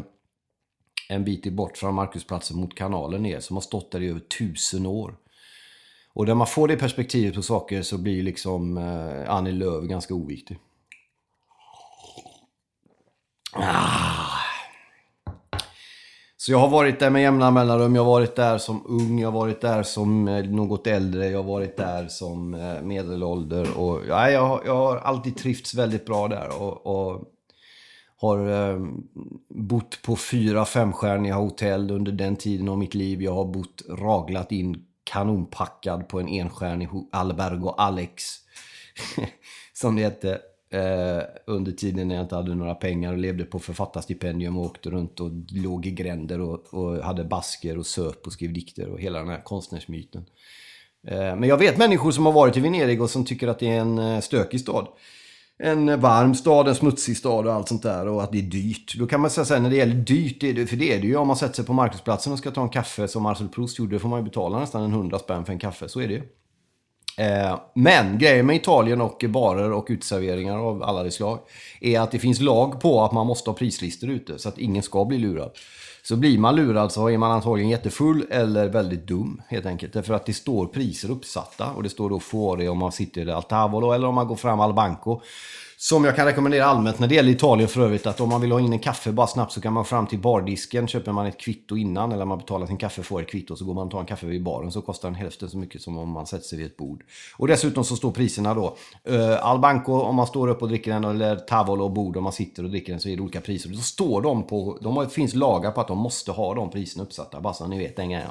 en 1.09 1.23
bit 1.23 1.53
bort 1.53 1.77
från 1.77 1.95
Markusplatsen 1.95 2.57
mot 2.57 2.75
kanalen 2.75 3.23
ner 3.23 3.39
som 3.39 3.55
har 3.55 3.61
stått 3.61 3.91
där 3.91 4.01
i 4.01 4.09
över 4.09 4.19
tusen 4.19 4.85
år. 4.85 5.15
Och 6.13 6.27
när 6.27 6.35
man 6.35 6.47
får 6.47 6.67
det 6.67 6.77
perspektivet 6.77 7.35
på 7.35 7.41
saker 7.41 7.81
så 7.81 7.97
blir 7.97 8.23
liksom 8.23 8.77
eh, 8.77 9.29
Annie 9.29 9.51
Lööf 9.51 9.83
ganska 9.83 10.13
oviktig. 10.13 10.57
Ah. 13.51 14.24
Så 16.45 16.51
jag 16.51 16.59
har 16.59 16.69
varit 16.69 16.99
där 16.99 17.09
med 17.09 17.21
jämna 17.21 17.51
mellanrum. 17.51 17.95
Jag 17.95 18.03
har 18.03 18.11
varit 18.11 18.35
där 18.35 18.57
som 18.57 18.83
ung, 18.87 19.19
jag 19.19 19.31
har 19.31 19.39
varit 19.39 19.61
där 19.61 19.83
som 19.83 20.27
eh, 20.27 20.43
något 20.45 20.87
äldre, 20.87 21.29
jag 21.29 21.39
har 21.43 21.43
varit 21.53 21.77
där 21.77 22.07
som 22.07 22.53
eh, 22.53 22.81
medelålder. 22.81 23.77
Och, 23.77 24.01
ja, 24.07 24.29
jag, 24.29 24.47
har- 24.47 24.61
jag 24.65 24.75
har 24.75 24.97
alltid 24.97 25.37
trivts 25.37 25.73
väldigt 25.73 26.05
bra 26.05 26.27
där. 26.27 26.61
Och, 26.61 26.85
och 26.87 27.21
har 28.17 28.69
eh, 28.69 28.79
bott 29.49 30.01
på 30.01 30.15
fyra 30.15 30.65
femstjärniga 30.65 31.35
hotell 31.35 31.91
under 31.91 32.11
den 32.11 32.35
tiden 32.35 32.69
av 32.69 32.77
mitt 32.77 32.93
liv. 32.93 33.21
Jag 33.21 33.33
har 33.33 33.45
bott 33.45 33.81
raglat 33.89 34.51
in 34.51 34.83
kanonpackad 35.03 36.07
på 36.07 36.19
en 36.19 36.27
enstjärnig 36.27 36.89
Albergo 37.11 37.69
Alex. 37.69 38.23
som 39.73 39.95
det 39.95 40.03
hette. 40.03 40.39
Eh, 40.75 41.23
under 41.45 41.71
tiden 41.71 42.07
när 42.07 42.15
jag 42.15 42.23
inte 42.23 42.35
hade 42.35 42.55
några 42.55 42.75
pengar 42.75 43.11
och 43.11 43.17
levde 43.17 43.43
på 43.43 43.59
författarstipendium 43.59 44.57
och 44.57 44.65
åkte 44.65 44.89
runt 44.89 45.19
och 45.19 45.31
låg 45.51 45.85
i 45.85 45.91
gränder 45.91 46.41
och, 46.41 46.73
och 46.73 47.03
hade 47.03 47.23
basker 47.23 47.77
och 47.77 47.85
söp 47.85 48.27
och 48.27 48.33
skrev 48.33 48.53
dikter 48.53 48.89
och 48.89 48.99
hela 48.99 49.19
den 49.19 49.27
här 49.27 49.41
konstnärsmyten. 49.43 50.25
Eh, 51.07 51.35
Men 51.35 51.43
jag 51.43 51.57
vet 51.57 51.77
människor 51.77 52.11
som 52.11 52.25
har 52.25 52.33
varit 52.33 52.57
i 52.57 52.59
Venedig 52.59 53.01
och 53.01 53.09
som 53.09 53.25
tycker 53.25 53.47
att 53.47 53.59
det 53.59 53.69
är 53.69 53.79
en 53.79 53.99
eh, 53.99 54.19
stökig 54.19 54.59
stad. 54.59 54.87
En 55.57 55.99
varm 55.99 56.35
stad, 56.35 56.67
en 56.67 56.75
smutsig 56.75 57.17
stad 57.17 57.47
och 57.47 57.53
allt 57.53 57.67
sånt 57.67 57.83
där 57.83 58.07
och 58.07 58.23
att 58.23 58.31
det 58.31 58.37
är 58.37 58.41
dyrt. 58.41 58.95
Då 58.97 59.07
kan 59.07 59.21
man 59.21 59.29
säga 59.29 59.45
så 59.45 59.53
här, 59.53 59.61
när 59.61 59.69
det 59.69 59.75
gäller 59.75 59.95
dyrt, 59.95 60.43
är 60.43 60.53
det, 60.53 60.67
för 60.67 60.75
det 60.75 60.93
är 60.93 61.01
det 61.01 61.07
ju 61.07 61.15
om 61.15 61.27
man 61.27 61.35
sätter 61.35 61.55
sig 61.55 61.65
på 61.65 61.73
marknadsplatsen 61.73 62.33
och 62.33 62.39
ska 62.39 62.51
ta 62.51 62.61
en 62.61 62.69
kaffe 62.69 63.07
som 63.07 63.23
Marcel 63.23 63.49
Proust 63.49 63.79
gjorde, 63.79 63.95
då 63.95 63.99
får 63.99 64.09
man 64.09 64.19
ju 64.19 64.23
betala 64.23 64.59
nästan 64.59 64.83
en 64.83 64.91
hundra 64.91 65.19
spänn 65.19 65.45
för 65.45 65.53
en 65.53 65.59
kaffe, 65.59 65.89
så 65.89 65.99
är 65.99 66.07
det 66.07 66.13
ju. 66.13 66.21
Eh, 67.17 67.59
Men 67.73 68.17
grejen 68.17 68.45
med 68.45 68.55
Italien 68.55 69.01
och 69.01 69.25
barer 69.29 69.71
och 69.71 69.85
utserveringar 69.89 70.57
av 70.57 70.83
alla 70.83 71.03
de 71.03 71.11
slag 71.11 71.39
är 71.81 71.99
att 71.99 72.11
det 72.11 72.19
finns 72.19 72.39
lag 72.39 72.81
på 72.81 73.03
att 73.03 73.11
man 73.11 73.27
måste 73.27 73.49
ha 73.49 73.57
prislistor 73.57 74.09
ute 74.09 74.39
så 74.39 74.49
att 74.49 74.57
ingen 74.57 74.83
ska 74.83 75.05
bli 75.05 75.17
lurad. 75.17 75.51
Så 76.03 76.15
blir 76.15 76.37
man 76.37 76.55
lurad 76.55 76.91
så 76.91 77.09
är 77.09 77.17
man 77.17 77.31
antagligen 77.31 77.69
jättefull 77.69 78.25
eller 78.29 78.67
väldigt 78.67 79.07
dum 79.07 79.41
helt 79.47 79.65
enkelt. 79.65 79.93
Därför 79.93 80.13
att 80.13 80.25
det 80.25 80.33
står 80.33 80.65
priser 80.65 81.11
uppsatta 81.11 81.71
och 81.71 81.83
det 81.83 81.89
står 81.89 82.09
då 82.09 82.19
fuori 82.19 82.67
om 82.67 82.77
man 82.77 82.91
sitter 82.91 83.27
i 83.27 83.31
Altavolo 83.31 83.91
eller 83.91 84.07
om 84.07 84.15
man 84.15 84.27
går 84.27 84.35
fram 84.35 84.59
Al 84.59 84.73
Banco. 84.73 85.21
Som 85.77 86.05
jag 86.05 86.15
kan 86.15 86.25
rekommendera 86.25 86.65
allmänt 86.65 86.99
när 86.99 87.07
det 87.07 87.15
gäller 87.15 87.31
Italien 87.31 87.69
för 87.69 87.81
övrigt 87.81 88.07
att 88.07 88.21
om 88.21 88.29
man 88.29 88.41
vill 88.41 88.51
ha 88.51 88.59
in 88.59 88.73
en 88.73 88.79
kaffe 88.79 89.11
bara 89.11 89.27
snabbt 89.27 89.51
så 89.51 89.61
kan 89.61 89.73
man 89.73 89.85
fram 89.85 90.07
till 90.07 90.19
bardisken, 90.19 90.87
köper 90.87 91.11
man 91.11 91.25
ett 91.25 91.39
kvitto 91.39 91.77
innan 91.77 92.11
eller 92.11 92.25
man 92.25 92.37
betalar 92.37 92.67
sin 92.67 92.77
kaffe 92.77 93.03
får 93.03 93.21
ett 93.21 93.29
kvitto 93.29 93.55
så 93.55 93.65
går 93.65 93.73
man 93.73 93.85
och 93.85 93.91
tar 93.91 93.99
en 93.99 94.05
kaffe 94.05 94.25
vid 94.25 94.43
baren 94.43 94.71
så 94.71 94.81
kostar 94.81 95.09
den 95.09 95.15
hälften 95.15 95.49
så 95.49 95.57
mycket 95.57 95.81
som 95.81 95.97
om 95.97 96.09
man 96.09 96.25
sätter 96.25 96.45
sig 96.45 96.57
vid 96.57 96.67
ett 96.67 96.77
bord. 96.77 97.03
Och 97.37 97.47
dessutom 97.47 97.83
så 97.83 97.95
står 97.95 98.11
priserna 98.11 98.53
då. 98.53 98.77
Eh, 99.03 99.15
uh, 99.15 99.45
Albanco 99.45 99.93
om 99.93 100.15
man 100.15 100.27
står 100.27 100.47
upp 100.47 100.61
och 100.61 100.67
dricker 100.67 100.93
den 100.93 101.03
eller 101.03 101.35
Tavolo 101.35 101.83
och 101.83 101.91
bord 101.91 102.17
om 102.17 102.23
man 102.23 102.33
sitter 102.33 102.63
och 102.63 102.69
dricker 102.69 102.93
den 102.93 102.99
så 102.99 103.09
är 103.09 103.15
det 103.15 103.21
olika 103.21 103.41
priser. 103.41 103.69
Då 103.69 103.77
står 103.77 104.21
de 104.21 104.47
på, 104.47 104.77
de 104.81 104.97
har, 104.97 105.03
det 105.03 105.09
finns 105.09 105.35
lagar 105.35 105.71
på 105.71 105.81
att 105.81 105.87
de 105.87 105.97
måste 105.97 106.31
ha 106.31 106.53
de 106.53 106.71
priserna 106.71 107.03
uppsatta 107.03 107.41
bara 107.41 107.53
så 107.53 107.67
ni 107.67 107.77
vet 107.77 107.95
den 107.95 108.09
grejen. 108.09 108.29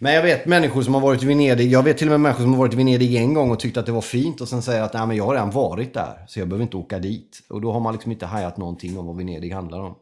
Men 0.00 0.14
jag 0.14 0.22
vet 0.22 0.46
människor 0.46 0.82
som 0.82 0.94
har 0.94 1.00
varit 1.00 1.22
i 1.22 1.26
Venedig. 1.26 1.72
Jag 1.72 1.82
vet 1.82 1.98
till 1.98 2.06
och 2.06 2.10
med 2.10 2.20
människor 2.20 2.42
som 2.42 2.52
har 2.52 2.58
varit 2.58 2.74
i 2.74 2.76
Venedig 2.76 3.14
en 3.14 3.34
gång 3.34 3.50
och 3.50 3.60
tyckt 3.60 3.76
att 3.76 3.86
det 3.86 3.92
var 3.92 4.00
fint 4.00 4.40
och 4.40 4.48
sen 4.48 4.62
säger 4.62 4.82
att 4.82 4.94
Nej, 4.94 5.06
men 5.06 5.16
jag 5.16 5.24
har 5.24 5.34
redan 5.34 5.50
varit 5.50 5.94
där 5.94 6.24
så 6.28 6.38
jag 6.38 6.48
behöver 6.48 6.62
inte 6.62 6.76
åka 6.76 6.98
dit. 6.98 7.42
Och 7.48 7.60
då 7.60 7.72
har 7.72 7.80
man 7.80 7.92
liksom 7.92 8.12
inte 8.12 8.26
hajat 8.26 8.56
någonting 8.56 8.98
om 8.98 9.06
vad 9.06 9.16
Venedig 9.16 9.50
handlar 9.50 9.80
om. 9.80 9.94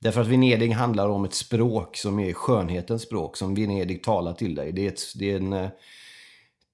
Därför 0.00 0.20
att 0.20 0.26
Venedig 0.26 0.70
handlar 0.70 1.08
om 1.08 1.24
ett 1.24 1.34
språk 1.34 1.96
som 1.96 2.18
är 2.18 2.32
skönhetens 2.32 3.02
språk 3.02 3.36
som 3.36 3.54
Venedig 3.54 4.02
talar 4.02 4.32
till 4.32 4.54
dig. 4.54 4.72
Det 4.72 4.84
är, 4.84 4.88
ett, 4.88 5.00
det 5.14 5.32
är 5.32 5.36
en... 5.36 5.52
Eh, 5.52 5.68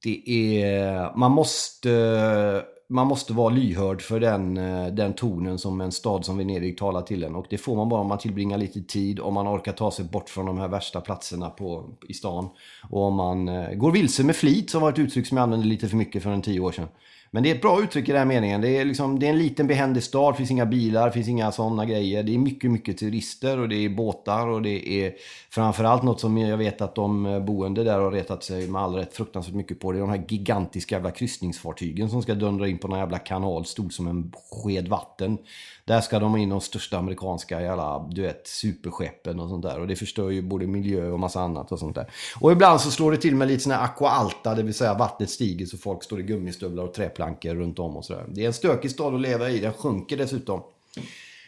det 0.03 0.23
är... 0.63 1.17
Man 1.17 1.33
måste... 1.33 2.65
Man 2.89 3.07
måste 3.07 3.33
vara 3.33 3.49
lyhörd 3.49 4.03
för 4.03 4.21
den, 4.21 4.57
eh, 4.57 4.87
den 4.87 5.13
tonen 5.13 5.59
som 5.59 5.81
en 5.81 5.93
stad 5.93 6.25
som 6.25 6.39
Venedig 6.39 6.79
talar 6.79 7.03
till 7.03 7.25
en. 7.25 7.35
Och 7.35 7.47
det 7.51 7.59
får 7.59 7.77
man 7.77 7.89
bara 7.89 8.01
om 8.01 8.07
man 8.07 8.19
tillbringar 8.19 8.59
lite 8.59 8.83
tid, 8.83 9.21
om 9.21 9.35
man 9.35 9.49
orkar 9.49 9.73
ta 9.73 9.91
sig 9.91 10.05
bort 10.05 10.29
från 10.29 10.47
de 10.47 10.59
här 10.59 10.69
värsta 10.69 11.01
platserna 11.01 11.51
på, 11.51 11.85
i 12.09 12.15
stan. 12.15 12.49
Och 12.91 13.03
om 13.03 13.15
man 13.15 13.49
eh, 13.49 13.75
går 13.75 13.91
vilse 13.91 14.25
med 14.25 14.37
flit, 14.37 14.71
som 14.71 14.83
var 14.83 14.91
ett 14.91 14.99
uttryck 14.99 15.27
som 15.27 15.37
jag 15.37 15.43
använde 15.43 15.67
lite 15.67 15.89
för 15.89 15.97
mycket 15.97 16.23
för 16.23 16.31
en 16.31 16.43
tio 16.43 16.61
år 16.61 16.73
sedan. 16.73 16.89
Men 17.35 17.43
det 17.43 17.51
är 17.51 17.55
ett 17.55 17.63
bra 17.63 17.83
uttryck 17.83 18.09
i 18.09 18.13
den 18.13 18.19
här 18.19 18.27
meningen. 18.27 18.61
Det 18.61 18.69
är, 18.69 18.85
liksom, 18.85 19.19
det 19.19 19.27
är 19.27 19.31
en 19.31 19.39
liten 19.39 19.67
behändig 19.67 20.03
stad, 20.03 20.35
det 20.35 20.37
finns 20.37 20.51
inga 20.51 20.67
bilar, 20.67 21.07
det 21.07 21.13
finns 21.13 21.29
inga 21.29 21.53
sådana 21.53 21.85
grejer. 21.85 22.23
Det 22.23 22.35
är 22.35 22.39
mycket, 22.39 22.71
mycket 22.71 22.99
turister 22.99 23.59
och 23.59 23.69
det 23.69 23.77
är 23.77 23.89
båtar 23.89 24.49
och 24.49 24.63
det 24.63 24.89
är 24.89 25.15
framförallt 25.51 26.03
något 26.03 26.21
som 26.21 26.39
jag 26.39 26.57
vet 26.57 26.81
att 26.81 26.95
de 26.95 27.43
boende 27.47 27.85
där 27.85 27.99
har 27.99 28.11
retat 28.11 28.45
sig 28.45 28.69
med 28.69 28.83
all 28.83 28.95
rätt 28.95 29.17
fruktansvärt 29.17 29.55
mycket 29.55 29.81
på. 29.81 29.93
Det 29.93 29.99
är 29.99 30.01
de 30.01 30.11
här 30.11 30.25
gigantiska 30.29 30.95
jävla 30.95 31.11
kryssningsfartygen 31.11 32.11
som 32.11 32.23
ska 32.23 32.35
dundra 32.35 32.69
in 32.69 32.79
på 32.79 32.89
någon 32.89 32.99
jävla 32.99 33.19
kanal, 33.19 33.65
stor 33.65 33.89
som 33.89 34.07
en 34.07 34.33
sked 34.51 34.89
vatten. 34.89 35.39
Där 35.87 36.01
ska 36.01 36.19
de 36.19 36.37
in 36.37 36.49
de 36.49 36.61
största 36.61 36.99
amerikanska 36.99 37.61
jävla, 37.61 38.09
du 38.11 38.23
vet, 38.23 38.47
superskeppen 38.47 39.41
och 39.41 39.49
sånt 39.49 39.63
där. 39.63 39.81
Och 39.81 39.87
det 39.87 39.97
förstör 39.97 40.31
ju 40.31 40.43
både 40.43 40.67
miljö 40.67 41.11
och 41.11 41.21
massa 41.21 41.41
annat 41.41 41.73
och 41.73 41.79
sånt 41.79 41.95
där. 41.95 42.11
Och 42.41 42.53
ibland 42.53 42.81
så 42.81 42.91
slår 42.91 43.13
det 43.13 43.17
till 43.17 43.37
med 43.37 43.49
lite 43.49 43.63
sån 43.63 43.73
här 43.73 43.85
aqua 43.85 44.09
alta, 44.09 44.55
det 44.55 44.63
vill 44.63 44.75
säga 44.75 44.95
vattnet 44.95 45.31
stiger 45.31 45.67
så 45.67 45.79
folk 45.79 46.05
står 46.05 46.21
i 46.21 46.23
gummistövlar 46.23 46.85
och 46.85 46.95
träplankor 46.95 47.55
runt 47.55 47.79
om 47.79 47.97
och 47.97 48.05
sådär. 48.05 48.25
Det 48.29 48.43
är 48.43 48.47
en 48.47 48.53
stökig 48.53 48.91
stad 48.91 49.15
att 49.15 49.21
leva 49.21 49.51
i, 49.51 49.61
den 49.61 49.73
sjunker 49.73 50.17
dessutom. 50.17 50.63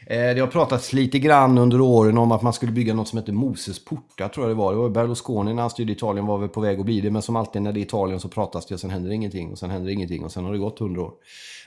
Eh, 0.09 0.35
det 0.35 0.41
har 0.41 0.47
pratats 0.47 0.93
lite 0.93 1.19
grann 1.19 1.59
under 1.59 1.81
åren 1.81 2.19
om 2.19 2.33
att 2.33 2.43
man 2.43 2.53
skulle 2.53 2.73
bygga 2.73 2.95
något 2.95 3.09
som 3.09 3.19
heter 3.19 3.33
Moses 3.33 3.85
portar, 3.85 4.29
tror 4.29 4.47
jag 4.47 4.57
det 4.57 4.59
var. 4.59 4.73
Det 4.73 4.79
var 4.79 4.89
Berlusconi 4.89 5.55
när 5.55 5.63
han 5.63 5.71
styrde 5.71 5.93
Italien 5.93 6.27
var 6.27 6.39
väl 6.39 6.49
på 6.49 6.61
väg 6.61 6.81
att 6.81 6.85
bli 6.85 7.01
det. 7.01 7.11
Men 7.11 7.23
som 7.23 7.37
alltid 7.37 7.63
när 7.63 7.73
det 7.73 7.81
är 7.81 7.83
Italien 7.83 8.21
så 8.21 8.29
pratas 8.29 8.67
det 8.67 8.75
och 8.75 8.81
sen 8.81 8.91
händer 8.91 9.11
ingenting. 9.11 9.53
Och 9.53 9.59
sen 9.59 9.71
händer 9.71 9.91
ingenting 9.91 10.25
och 10.25 10.33
sen 10.33 10.45
har 10.45 10.53
det 10.53 10.59
gått 10.59 10.79
hundra 10.79 11.03
år. 11.03 11.13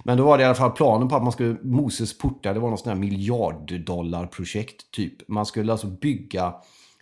Men 0.04 0.18
då 0.18 0.24
var 0.24 0.38
det 0.38 0.44
i 0.44 0.46
alla 0.46 0.56
fall 0.56 0.72
planen 0.72 1.10
på 1.10 1.16
att 1.16 1.24
man 1.24 1.32
skulle... 1.32 1.58
Moses 1.64 2.18
portar, 2.18 2.54
det 2.54 2.60
var 2.60 2.70
något 2.70 2.80
sånt 2.80 2.96
här 2.96 3.02
miljarddollarprojekt 3.02 4.92
typ. 4.92 5.30
Man 5.30 5.46
skulle 5.46 5.72
alltså 5.72 5.88
bygga 5.88 6.54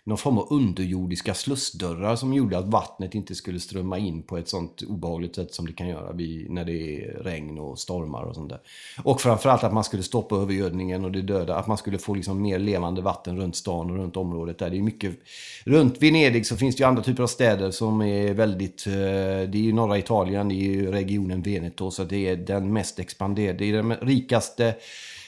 någon 0.08 0.18
form 0.18 0.38
av 0.38 0.46
underjordiska 0.50 1.34
slussdörrar 1.34 2.16
som 2.16 2.34
gjorde 2.34 2.58
att 2.58 2.68
vattnet 2.68 3.14
inte 3.14 3.34
skulle 3.34 3.60
strömma 3.60 3.98
in 3.98 4.22
på 4.22 4.36
ett 4.36 4.48
sånt 4.48 4.82
obehagligt 4.82 5.34
sätt 5.34 5.54
som 5.54 5.66
det 5.66 5.72
kan 5.72 5.88
göra 5.88 6.12
vid, 6.12 6.50
när 6.50 6.64
det 6.64 7.04
är 7.04 7.22
regn 7.22 7.58
och 7.58 7.78
stormar 7.78 8.22
och 8.22 8.34
sånt 8.34 8.48
där. 8.48 8.60
Och 9.02 9.20
framförallt 9.20 9.64
att 9.64 9.72
man 9.72 9.84
skulle 9.84 10.02
stoppa 10.02 10.36
övergödningen 10.36 11.04
och 11.04 11.12
det 11.12 11.22
döda, 11.22 11.56
att 11.56 11.66
man 11.66 11.78
skulle 11.78 11.98
få 11.98 12.14
liksom 12.14 12.42
mer 12.42 12.58
levande 12.58 13.02
vatten 13.02 13.36
runt 13.40 13.56
stan 13.56 13.90
och 13.90 13.96
runt 13.96 14.16
området 14.16 14.58
där. 14.58 14.70
Det 14.70 14.76
är 14.76 14.82
mycket... 14.82 15.18
Runt 15.64 16.02
Venedig 16.02 16.46
så 16.46 16.56
finns 16.56 16.76
det 16.76 16.80
ju 16.80 16.88
andra 16.88 17.02
typer 17.02 17.22
av 17.22 17.26
städer 17.26 17.70
som 17.70 18.02
är 18.02 18.34
väldigt... 18.34 18.86
Eh, 18.86 18.92
det 18.92 19.54
är 19.54 19.62
ju 19.62 19.72
norra 19.72 19.98
Italien, 19.98 20.48
det 20.48 20.54
är 20.54 20.72
ju 20.72 20.90
regionen 20.90 21.42
Veneto, 21.42 21.90
så 21.90 22.04
det 22.04 22.28
är 22.28 22.36
den 22.36 22.72
mest 22.72 22.98
expanderade, 22.98 23.58
det 23.58 23.70
är 23.70 23.72
den 23.72 23.92
rikaste 23.92 24.74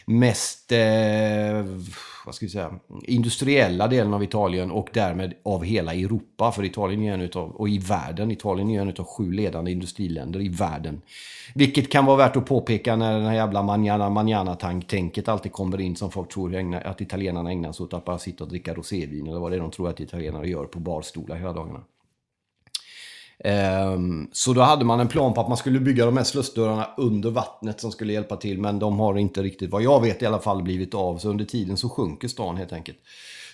mest 0.07 0.73
eh, 0.73 1.65
vad 2.27 2.35
ska 2.35 2.47
vi 2.47 2.51
säga, 2.51 2.73
industriella 3.03 3.89
delen 3.89 4.15
av 4.15 4.23
Italien 4.23 4.71
och 4.71 4.89
därmed 4.93 5.35
av 5.43 5.65
hela 5.65 5.95
Europa. 5.95 6.53
För 6.53 6.65
Italien 6.65 7.03
är 7.03 7.15
en 7.15 7.21
utav, 7.21 7.51
och 7.51 7.69
i 7.69 7.79
världen. 7.79 8.31
Italien 8.31 8.71
är 8.71 8.81
en 8.81 8.89
av 8.89 9.05
sju 9.05 9.33
ledande 9.33 9.73
industriländer 9.73 10.41
i 10.41 10.49
världen. 10.49 11.03
Vilket 11.55 11.93
kan 11.93 12.07
vara 12.07 12.17
värt 12.17 12.37
att 12.37 12.47
påpeka 12.47 12.97
när 12.97 13.13
den 13.13 13.27
här 13.27 13.35
jävla 13.35 13.63
manjana 13.63 14.11
manana 14.11 14.57
tänket 14.87 15.29
alltid 15.29 15.53
kommer 15.53 15.81
in 15.81 15.97
som 15.97 16.11
folk 16.11 16.33
tror 16.33 16.75
att 16.75 17.01
italienarna 17.01 17.51
ägnar 17.51 17.73
sig 17.73 17.85
åt 17.85 17.95
att 17.95 18.05
bara 18.05 18.19
sitta 18.19 18.45
och 18.45 18.51
dricka 18.51 18.75
rosévin 18.75 19.27
eller 19.27 19.41
vad 19.41 19.53
det 19.53 19.57
är 19.57 19.61
de 19.61 19.71
tror 19.71 19.89
att 19.89 20.01
italienare 20.01 20.49
gör 20.49 20.65
på 20.65 20.79
barstolar 20.79 21.37
hela 21.37 21.53
dagarna. 21.53 21.81
Ehm, 23.45 24.29
så 24.33 24.53
då 24.53 24.61
hade 24.61 24.85
man 24.85 25.01
en 25.01 25.09
plan 25.09 25.35
på 25.35 25.41
att 25.41 25.49
man 25.49 25.57
skulle 25.57 25.81
bygga 25.81 26.07
de 26.07 26.17
här 26.17 26.25
slussdörrarna 26.25 26.89
under 26.97 27.31
vattnet 27.31 27.81
som 27.81 27.93
skulle 27.93 28.13
hjälpa 28.13 28.37
till. 28.37 28.59
Men 28.59 28.79
de 28.79 29.01
har 29.01 29.19
inte 29.19 29.43
riktigt, 29.43 29.71
vad 29.71 29.83
jag 29.83 30.03
vet 30.03 30.23
i 30.23 30.27
alla 30.27 30.39
fall, 30.39 30.63
blivit 30.63 30.95
av. 30.95 31.19
Så 31.19 31.29
under 31.29 31.45
tiden 31.45 31.77
så 31.77 31.89
sjunker 31.89 32.29
stan 32.29 32.57
helt 32.57 32.73
enkelt. 32.73 32.99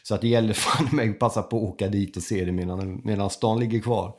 Så 0.02 0.14
att 0.14 0.20
det 0.20 0.28
gäller 0.28 0.52
fan 0.54 0.88
mig 0.92 1.10
att 1.10 1.18
passa 1.18 1.42
på 1.42 1.56
att 1.56 1.62
åka 1.62 1.88
dit 1.88 2.16
och 2.16 2.22
se 2.22 2.44
det 2.44 2.52
medan, 2.52 3.00
medan 3.04 3.30
stan 3.30 3.60
ligger 3.60 3.80
kvar. 3.80 4.12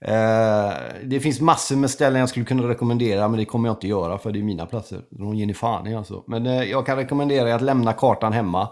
Ehm, 0.00 0.72
det 1.04 1.20
finns 1.20 1.40
massor 1.40 1.76
med 1.76 1.90
ställen 1.90 2.20
jag 2.20 2.28
skulle 2.28 2.46
kunna 2.46 2.68
rekommendera, 2.68 3.28
men 3.28 3.38
det 3.38 3.44
kommer 3.44 3.68
jag 3.68 3.76
inte 3.76 3.88
göra 3.88 4.18
för 4.18 4.32
det 4.32 4.38
är 4.38 4.42
mina 4.42 4.66
platser. 4.66 5.00
De 5.10 5.34
ger 5.34 5.46
ni 5.46 5.54
fan 5.54 5.86
i 5.86 5.94
alltså. 5.94 6.24
Men 6.26 6.46
eh, 6.46 6.62
jag 6.62 6.86
kan 6.86 6.96
rekommendera 6.96 7.50
er 7.50 7.54
att 7.54 7.62
lämna 7.62 7.92
kartan 7.92 8.32
hemma. 8.32 8.68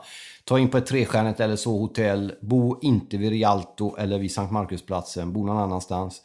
Ta 0.51 0.59
in 0.59 0.69
på 0.69 0.79
ett 0.79 0.87
trestjärnigt 0.87 1.41
eller 1.41 1.57
så 1.57 1.79
hotell. 1.79 2.33
Bo 2.41 2.81
inte 2.83 3.17
vid 3.17 3.31
Rialto 3.31 3.97
eller 3.97 4.19
vid 4.19 4.33
Sankt 4.33 4.53
Markusplatsen. 4.53 5.33
Bo 5.33 5.47
någon 5.47 5.57
annanstans. 5.57 6.23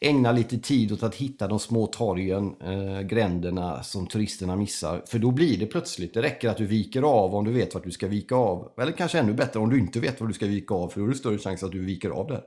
Ägna 0.00 0.32
lite 0.32 0.58
tid 0.58 0.92
åt 0.92 1.02
att 1.02 1.14
hitta 1.14 1.48
de 1.48 1.58
små 1.58 1.86
torgen, 1.86 2.54
eh, 2.60 3.00
gränderna 3.00 3.82
som 3.82 4.06
turisterna 4.06 4.56
missar. 4.56 5.02
För 5.06 5.18
då 5.18 5.30
blir 5.30 5.58
det 5.58 5.66
plötsligt, 5.66 6.14
det 6.14 6.22
räcker 6.22 6.48
att 6.48 6.56
du 6.56 6.66
viker 6.66 7.02
av 7.02 7.34
om 7.34 7.44
du 7.44 7.52
vet 7.52 7.74
vart 7.74 7.84
du 7.84 7.90
ska 7.90 8.06
vika 8.08 8.34
av. 8.34 8.72
Eller 8.78 8.92
kanske 8.92 9.18
ännu 9.18 9.32
bättre 9.32 9.60
om 9.60 9.70
du 9.70 9.78
inte 9.78 10.00
vet 10.00 10.20
var 10.20 10.28
du 10.28 10.34
ska 10.34 10.46
vika 10.46 10.74
av, 10.74 10.88
för 10.88 11.00
då 11.00 11.06
är 11.06 11.10
det 11.10 11.16
större 11.16 11.38
chans 11.38 11.62
att 11.62 11.72
du 11.72 11.84
viker 11.84 12.10
av 12.10 12.26
där. 12.26 12.42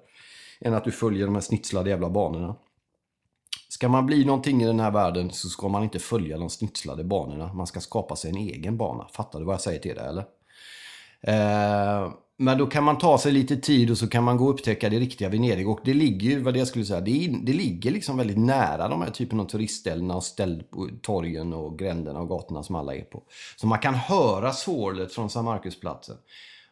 Än 0.61 0.73
att 0.73 0.83
du 0.83 0.91
följer 0.91 1.25
de 1.25 1.35
här 1.35 1.41
snitslade 1.41 1.89
jävla 1.89 2.09
banorna. 2.09 2.55
Ska 3.69 3.89
man 3.89 4.05
bli 4.05 4.25
någonting 4.25 4.63
i 4.63 4.65
den 4.65 4.79
här 4.79 4.91
världen 4.91 5.31
så 5.31 5.49
ska 5.49 5.67
man 5.67 5.83
inte 5.83 5.99
följa 5.99 6.37
de 6.37 6.49
snitslade 6.49 7.03
banorna. 7.03 7.53
Man 7.53 7.67
ska 7.67 7.79
skapa 7.79 8.15
sig 8.15 8.29
en 8.29 8.37
egen 8.37 8.77
bana. 8.77 9.07
Fattar 9.11 9.39
du 9.39 9.45
vad 9.45 9.53
jag 9.53 9.61
säger 9.61 9.79
till 9.79 9.95
dig 9.95 10.07
eller? 10.07 10.36
Eh, 11.21 12.11
men 12.39 12.57
då 12.57 12.65
kan 12.65 12.83
man 12.83 12.97
ta 12.97 13.17
sig 13.17 13.31
lite 13.31 13.57
tid 13.57 13.91
och 13.91 13.97
så 13.97 14.07
kan 14.07 14.23
man 14.23 14.37
gå 14.37 14.45
och 14.45 14.53
upptäcka 14.53 14.89
det 14.89 14.99
riktiga 14.99 15.29
Venedig. 15.29 15.69
Och 15.69 15.79
det 15.83 15.93
ligger 15.93 16.29
ju, 16.29 16.39
vad 16.39 16.53
det 16.53 16.59
jag 16.59 16.67
skulle 16.67 16.85
säga, 16.85 17.01
det, 17.01 17.35
det 17.43 17.53
ligger 17.53 17.91
liksom 17.91 18.17
väldigt 18.17 18.37
nära 18.37 18.87
de 18.87 19.01
här 19.01 19.09
typen 19.09 19.39
av 19.39 19.45
turistställena 19.45 20.15
och 20.15 20.23
ställ, 20.23 20.63
torgen 21.01 21.53
och 21.53 21.79
gränderna 21.79 22.19
och 22.19 22.29
gatorna 22.29 22.63
som 22.63 22.75
alla 22.75 22.95
är 22.95 23.01
på. 23.01 23.23
Så 23.55 23.67
man 23.67 23.79
kan 23.79 23.95
höra 23.95 24.53
sorlet 24.53 25.13
från 25.13 25.29
San 25.29 25.45
Marcusplatsen 25.45 26.15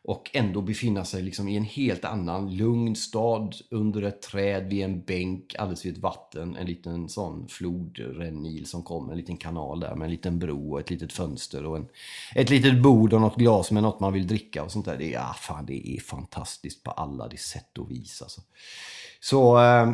och 0.07 0.31
ändå 0.33 0.61
befinna 0.61 1.05
sig 1.05 1.21
liksom 1.21 1.47
i 1.47 1.57
en 1.57 1.63
helt 1.63 2.05
annan 2.05 2.55
lugn 2.55 2.95
stad 2.95 3.55
under 3.69 4.01
ett 4.01 4.21
träd 4.21 4.69
vid 4.69 4.83
en 4.83 5.01
bänk 5.01 5.55
alldeles 5.59 5.85
vid 5.85 5.93
ett 5.93 5.99
vatten. 5.99 6.55
En 6.55 6.65
liten 6.65 7.09
sån 7.09 7.47
flodrännil 7.47 8.65
som 8.65 8.83
kommer, 8.83 9.11
en 9.11 9.17
liten 9.17 9.37
kanal 9.37 9.79
där 9.79 9.95
med 9.95 10.05
en 10.05 10.11
liten 10.11 10.39
bro 10.39 10.71
och 10.71 10.79
ett 10.79 10.89
litet 10.89 11.13
fönster 11.13 11.65
och 11.65 11.77
en, 11.77 11.87
ett 12.35 12.49
litet 12.49 12.81
bord 12.81 13.13
och 13.13 13.21
något 13.21 13.37
glas 13.37 13.71
med 13.71 13.83
något 13.83 13.99
man 13.99 14.13
vill 14.13 14.27
dricka 14.27 14.63
och 14.63 14.71
sånt 14.71 14.85
där. 14.85 14.97
Det 14.97 15.05
är, 15.05 15.13
ja, 15.13 15.35
fan, 15.39 15.65
det 15.65 15.95
är 15.95 15.99
fantastiskt 15.99 16.83
på 16.83 16.91
alla 16.91 17.27
de 17.27 17.37
sätt 17.37 17.77
och 17.77 17.91
vis 17.91 18.21
alltså. 18.21 18.41
Så 19.19 19.57
eh, 19.57 19.91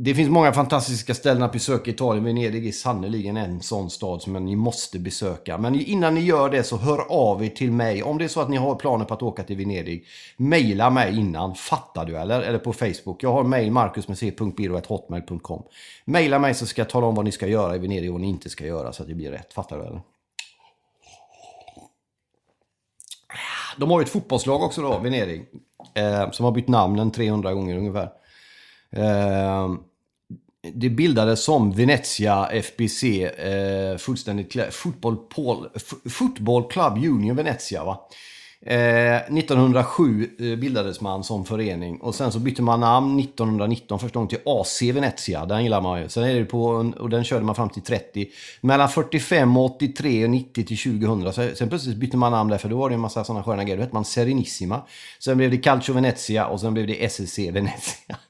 det 0.00 0.14
finns 0.14 0.30
många 0.30 0.52
fantastiska 0.52 1.14
ställen 1.14 1.42
att 1.42 1.52
besöka 1.52 1.90
i 1.90 1.94
Italien. 1.94 2.24
Venedig 2.24 2.66
är 2.66 2.72
sannerligen 2.72 3.36
en 3.36 3.60
sån 3.60 3.90
stad 3.90 4.22
som 4.22 4.32
ni 4.32 4.56
måste 4.56 4.98
besöka. 4.98 5.58
Men 5.58 5.74
innan 5.74 6.14
ni 6.14 6.20
gör 6.20 6.50
det 6.50 6.62
så 6.62 6.76
hör 6.76 7.12
av 7.12 7.44
er 7.44 7.48
till 7.48 7.72
mig. 7.72 8.02
Om 8.02 8.18
det 8.18 8.24
är 8.24 8.28
så 8.28 8.40
att 8.40 8.48
ni 8.48 8.56
har 8.56 8.74
planer 8.74 9.04
på 9.04 9.14
att 9.14 9.22
åka 9.22 9.42
till 9.42 9.56
Venedig, 9.56 10.06
mejla 10.36 10.90
mig 10.90 11.18
innan. 11.18 11.54
Fattar 11.54 12.04
du 12.04 12.16
eller? 12.16 12.40
Eller 12.40 12.58
på 12.58 12.72
Facebook. 12.72 13.22
Jag 13.22 13.32
har 13.32 13.44
mejl 13.44 13.70
markusmuseet.biro.hotmail.com. 13.70 15.62
Mejla 16.04 16.38
mig 16.38 16.54
så 16.54 16.66
ska 16.66 16.80
jag 16.80 16.90
tala 16.90 17.06
om 17.06 17.14
vad 17.14 17.24
ni 17.24 17.32
ska 17.32 17.46
göra 17.46 17.76
i 17.76 17.78
Venedig 17.78 18.10
och 18.10 18.14
vad 18.14 18.20
ni 18.20 18.28
inte 18.28 18.50
ska 18.50 18.66
göra 18.66 18.92
så 18.92 19.02
att 19.02 19.08
det 19.08 19.14
blir 19.14 19.30
rätt. 19.30 19.52
Fattar 19.52 19.78
du 19.78 19.84
eller? 19.84 20.00
De 23.76 23.90
har 23.90 24.00
ju 24.00 24.04
ett 24.04 24.10
fotbollslag 24.10 24.62
också 24.62 24.82
då, 24.82 24.98
Venedig. 24.98 25.44
Eh, 25.94 26.30
som 26.30 26.44
har 26.44 26.52
bytt 26.52 26.68
namnen 26.68 27.10
300 27.10 27.54
gånger 27.54 27.76
ungefär. 27.76 28.10
Eh, 28.96 29.68
det 30.74 30.90
bildades 30.90 31.44
som 31.44 31.72
Venezia 31.72 32.46
FBC, 32.46 33.24
eh, 33.24 33.96
fullständigt 33.98 34.74
Football, 34.74 35.16
Paul, 35.16 35.68
Football 36.10 36.68
Club 36.70 36.96
Union 36.96 37.36
Venezia. 37.36 37.84
Va? 37.84 38.08
Eh, 38.66 39.16
1907 39.16 40.28
eh, 40.38 40.56
bildades 40.56 41.00
man 41.00 41.24
som 41.24 41.44
förening 41.44 42.00
och 42.00 42.14
sen 42.14 42.32
så 42.32 42.38
bytte 42.38 42.62
man 42.62 42.80
namn 42.80 43.20
1919 43.20 43.98
första 43.98 44.14
gången 44.14 44.28
till 44.28 44.38
AC 44.44 44.82
Venezia. 44.82 45.46
Den 45.46 45.62
gillar 45.62 45.80
man 45.80 46.02
ju. 46.02 46.08
Sen 46.08 46.24
är 46.24 46.34
det 46.34 46.44
på, 46.44 46.64
och 46.98 47.10
den 47.10 47.24
körde 47.24 47.44
man 47.44 47.54
fram 47.54 47.68
till 47.68 47.82
30. 47.82 48.26
Mellan 48.60 48.88
45 48.88 49.56
och 49.56 49.64
83 49.64 50.24
och 50.24 50.30
90 50.30 50.64
till 50.64 50.78
2000. 50.78 51.32
Så, 51.32 51.56
sen 51.56 51.68
plötsligt 51.68 51.96
bytte 51.96 52.16
man 52.16 52.32
namn 52.32 52.50
där 52.50 52.58
för 52.58 52.68
då 52.68 52.78
var 52.78 52.88
det 52.88 52.94
en 52.94 53.00
massa 53.00 53.24
sådana 53.24 53.44
sköna 53.44 53.64
grejer. 53.64 53.76
Då 53.76 53.82
hette 53.82 53.94
man 53.94 54.04
Serenissima. 54.04 54.82
Sen 55.18 55.36
blev 55.36 55.50
det 55.50 55.56
Calcio 55.56 55.94
Venezia 55.94 56.46
och 56.46 56.60
sen 56.60 56.74
blev 56.74 56.86
det 56.86 57.04
SSC 57.04 57.38
Venezia. 57.38 58.16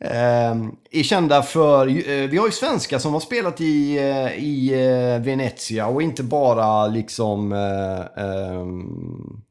Eh, 0.00 0.54
är 0.90 1.02
kända 1.02 1.42
för, 1.42 1.88
eh, 1.88 2.28
vi 2.28 2.36
har 2.36 2.46
ju 2.46 2.52
svenskar 2.52 2.98
som 2.98 3.12
har 3.12 3.20
spelat 3.20 3.60
i, 3.60 3.98
eh, 3.98 4.44
i 4.44 4.72
eh, 4.72 5.22
Venezia 5.22 5.86
och 5.86 6.02
inte 6.02 6.22
bara 6.22 6.86
liksom 6.86 7.52
eh, 7.52 8.24
ehm, 8.24 9.44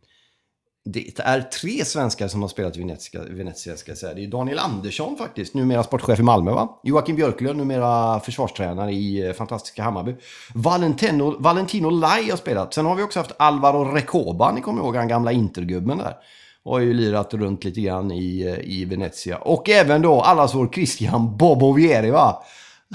det 0.85 1.19
är 1.19 1.41
tre 1.41 1.85
svenskar 1.85 2.27
som 2.27 2.41
har 2.41 2.49
spelat 2.49 2.77
i 2.77 2.79
Venezia, 2.79 3.21
Venezia 3.29 3.77
ska 3.77 3.91
jag 3.91 3.97
säga. 3.97 4.13
Det 4.13 4.23
är 4.23 4.27
Daniel 4.27 4.59
Andersson 4.59 5.17
faktiskt, 5.17 5.53
numera 5.53 5.83
sportchef 5.83 6.19
i 6.19 6.23
Malmö 6.23 6.51
va? 6.51 6.79
Joakim 6.83 7.15
Björklund, 7.15 7.57
numera 7.57 8.19
försvarstränare 8.19 8.91
i 8.91 9.27
eh, 9.27 9.33
fantastiska 9.33 9.83
Hammarby. 9.83 10.15
Valentino, 10.53 11.35
Valentino 11.39 11.89
Lai 11.89 12.29
har 12.29 12.37
spelat. 12.37 12.73
Sen 12.73 12.85
har 12.85 12.95
vi 12.95 13.03
också 13.03 13.19
haft 13.19 13.31
Alvaro 13.37 13.83
Recoba, 13.83 14.51
ni 14.51 14.61
kommer 14.61 14.81
ihåg 14.81 14.95
han 14.95 15.07
gamla 15.07 15.31
intergubben 15.31 15.97
där 15.97 16.15
har 16.65 16.79
ju 16.79 16.93
lirat 16.93 17.33
runt 17.33 17.63
lite 17.63 17.81
grann 17.81 18.11
i, 18.11 18.57
i 18.63 18.85
Venezia. 18.85 19.37
Och 19.37 19.69
även 19.69 20.01
då 20.01 20.21
allas 20.21 20.55
vår 20.55 20.69
Christian 20.73 21.37
Bobo 21.37 21.73
Vieri 21.73 22.11
va? 22.11 22.43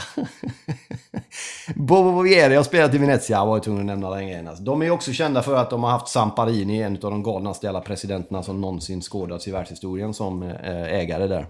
Bobo 1.74 2.22
Vieri 2.22 2.54
har 2.54 2.62
spelat 2.62 2.94
i 2.94 2.98
Venezia, 2.98 3.36
jag 3.36 3.46
var 3.46 3.60
tvungen 3.60 3.80
att 3.80 3.86
nämna 3.86 4.10
den 4.10 4.26
grejen. 4.26 4.48
Alltså. 4.48 4.64
De 4.64 4.82
är 4.82 4.90
också 4.90 5.12
kända 5.12 5.42
för 5.42 5.54
att 5.54 5.70
de 5.70 5.82
har 5.82 5.90
haft 5.90 6.08
Samparini, 6.08 6.82
en 6.82 6.92
av 6.92 7.10
de 7.10 7.22
galnaste 7.22 7.66
jävla 7.66 7.80
presidenterna 7.80 8.42
som 8.42 8.60
någonsin 8.60 9.00
skådats 9.00 9.48
i 9.48 9.50
världshistorien, 9.50 10.14
som 10.14 10.42
eh, 10.42 10.82
ägare 10.82 11.26
där. 11.26 11.46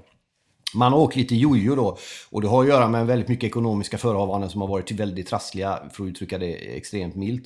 Man 0.75 0.92
har 0.92 1.00
åkt 1.00 1.16
lite 1.16 1.34
jojo 1.34 1.75
då 1.75 1.98
och 2.30 2.42
det 2.42 2.48
har 2.48 2.62
att 2.62 2.68
göra 2.68 2.88
med 2.88 3.06
väldigt 3.06 3.28
mycket 3.28 3.48
ekonomiska 3.48 3.98
förehavanden 3.98 4.50
som 4.50 4.60
har 4.60 4.68
varit 4.68 4.90
väldigt 4.90 5.28
trassliga, 5.28 5.78
för 5.92 6.04
att 6.04 6.08
uttrycka 6.08 6.38
det 6.38 6.76
extremt 6.76 7.14
milt. 7.14 7.44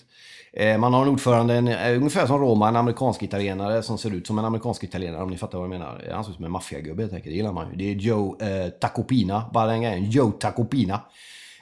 Eh, 0.57 0.79
man 0.79 0.95
har 0.95 1.03
en 1.03 1.09
ordförande, 1.09 1.55
en, 1.55 1.69
eh, 1.69 1.97
ungefär 1.97 2.27
som 2.27 2.41
Roma, 2.41 2.69
en 2.69 2.77
amerikansk 2.77 3.23
italienare 3.23 3.83
som 3.83 3.99
ser 3.99 4.15
ut 4.15 4.27
som 4.27 4.39
en 4.39 4.45
amerikansk 4.45 4.85
italienare 4.85 5.23
om 5.23 5.31
ni 5.31 5.39
fattar 5.39 5.59
vad 5.59 5.65
jag 5.65 5.71
menar. 5.71 6.09
Han 6.13 6.25
ser 6.25 6.31
ut 6.31 6.37
som 6.37 6.45
en 6.45 6.51
maffiagubbe 6.51 7.03
helt 7.03 7.13
enkelt, 7.13 7.33
det 7.33 7.37
gillar 7.37 7.53
man 7.53 7.71
ju. 7.71 7.77
Det 7.77 7.91
är 7.91 7.95
Joe 7.95 8.37
eh, 8.41 8.69
Tacopina, 8.69 9.51
bara 9.55 9.67
den 9.67 9.83
grejen. 9.83 10.11
Joe 10.11 10.31
Tacopina. 10.31 11.01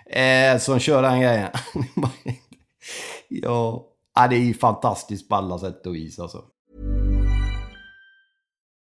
Eh, 0.07 0.59
som 0.59 0.79
kör 0.79 1.03
den 1.03 1.21
grejen. 1.21 1.49
ja, 3.29 3.87
ah, 4.15 4.29
det 4.29 4.37
är 4.37 4.41
ju 4.41 4.55
fantastiskt 4.55 5.29
på 5.29 5.35
alla 5.35 5.59
sätt 5.59 5.87
och 5.87 5.95
vis 5.95 6.19
alltså. 6.19 6.45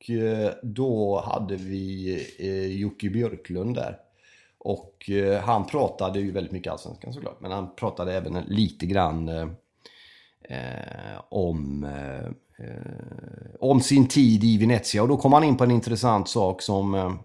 Och 0.00 0.10
eh, 0.10 0.52
då 0.62 1.20
hade 1.26 1.56
vi 1.56 2.14
eh, 2.38 2.66
Jocke 2.66 3.10
Björklund 3.10 3.74
där. 3.74 3.96
Och 4.58 5.10
eh, 5.10 5.40
han 5.42 5.66
pratade 5.66 6.20
ju 6.20 6.32
väldigt 6.32 6.52
mycket 6.52 6.72
Allsvenskan 6.72 7.12
såklart, 7.12 7.40
men 7.40 7.50
han 7.50 7.74
pratade 7.74 8.14
även 8.14 8.38
lite 8.46 8.86
grann 8.86 9.28
eh, 9.28 9.48
eh, 10.42 11.20
om, 11.28 11.86
om 13.60 13.80
sin 13.80 14.08
tid 14.08 14.44
i 14.44 14.58
Venezia. 14.58 15.02
Och 15.02 15.08
då 15.08 15.16
kom 15.16 15.32
han 15.32 15.44
in 15.44 15.56
på 15.56 15.64
en 15.64 15.70
intressant 15.70 16.28
sak 16.28 16.62
som 16.62 17.18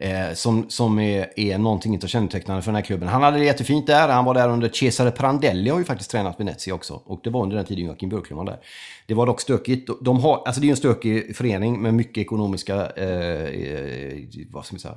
Eh, 0.00 0.34
som 0.34 0.70
som 0.70 0.98
är, 0.98 1.40
är 1.40 1.58
någonting 1.58 1.94
inte 1.94 2.08
kännetecknande 2.08 2.62
för 2.62 2.70
den 2.70 2.76
här 2.76 2.82
klubben. 2.82 3.08
Han 3.08 3.22
hade 3.22 3.38
det 3.38 3.44
jättefint 3.44 3.86
där. 3.86 4.08
Han 4.08 4.24
var 4.24 4.34
där 4.34 4.48
under 4.48 4.68
Cesare 4.68 5.10
Prandelli 5.10 5.70
har 5.70 5.78
ju 5.78 5.84
faktiskt 5.84 6.10
tränat 6.10 6.40
Venezia 6.40 6.74
också. 6.74 7.02
Och 7.04 7.20
det 7.24 7.30
var 7.30 7.42
under 7.42 7.56
den 7.56 7.64
tiden 7.64 7.84
Joakim 7.84 8.08
Björklund 8.08 8.38
var 8.38 8.46
där. 8.46 8.58
Det 9.06 9.14
var 9.14 9.26
dock 9.26 9.40
stökigt. 9.40 9.90
De 10.00 10.20
har, 10.20 10.42
alltså 10.46 10.60
det 10.60 10.64
är 10.64 10.66
ju 10.66 10.70
en 10.70 10.76
stökig 10.76 11.36
förening 11.36 11.82
med 11.82 11.94
mycket 11.94 12.18
ekonomiska, 12.18 12.74
eh, 12.96 13.44
eh 13.44 14.18
vad 14.50 14.66
ska 14.66 14.74
man 14.74 14.80
säga, 14.80 14.96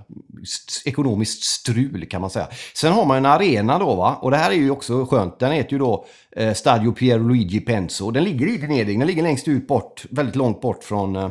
ekonomiskt 0.86 1.44
strul 1.44 2.06
kan 2.06 2.22
man 2.22 2.30
säga. 2.30 2.48
Sen 2.76 2.94
har 2.94 3.06
man 3.06 3.18
en 3.18 3.26
arena 3.26 3.80
då 3.80 3.96
va, 3.96 4.20
och 4.22 4.32
det 4.32 4.38
här 4.38 4.52
är 4.52 4.56
ju 4.56 4.72
också 4.72 5.06
skönt. 5.06 5.40
Den 5.40 5.52
heter 5.52 5.72
ju 5.72 5.80
då 5.80 6.06
eh, 6.32 6.54
Stadio 6.54 6.92
Pierluigi 6.92 7.60
Penso. 7.60 8.12
Den 8.12 8.24
ligger 8.24 8.48
i 8.48 8.58
Venedig, 8.58 9.00
den 9.00 9.08
ligger 9.08 9.24
längst 9.24 9.48
ut 9.48 9.68
bort, 9.68 10.06
väldigt 10.10 10.36
långt 10.36 10.62
bort 10.62 10.84
från 10.84 11.16
eh, 11.16 11.30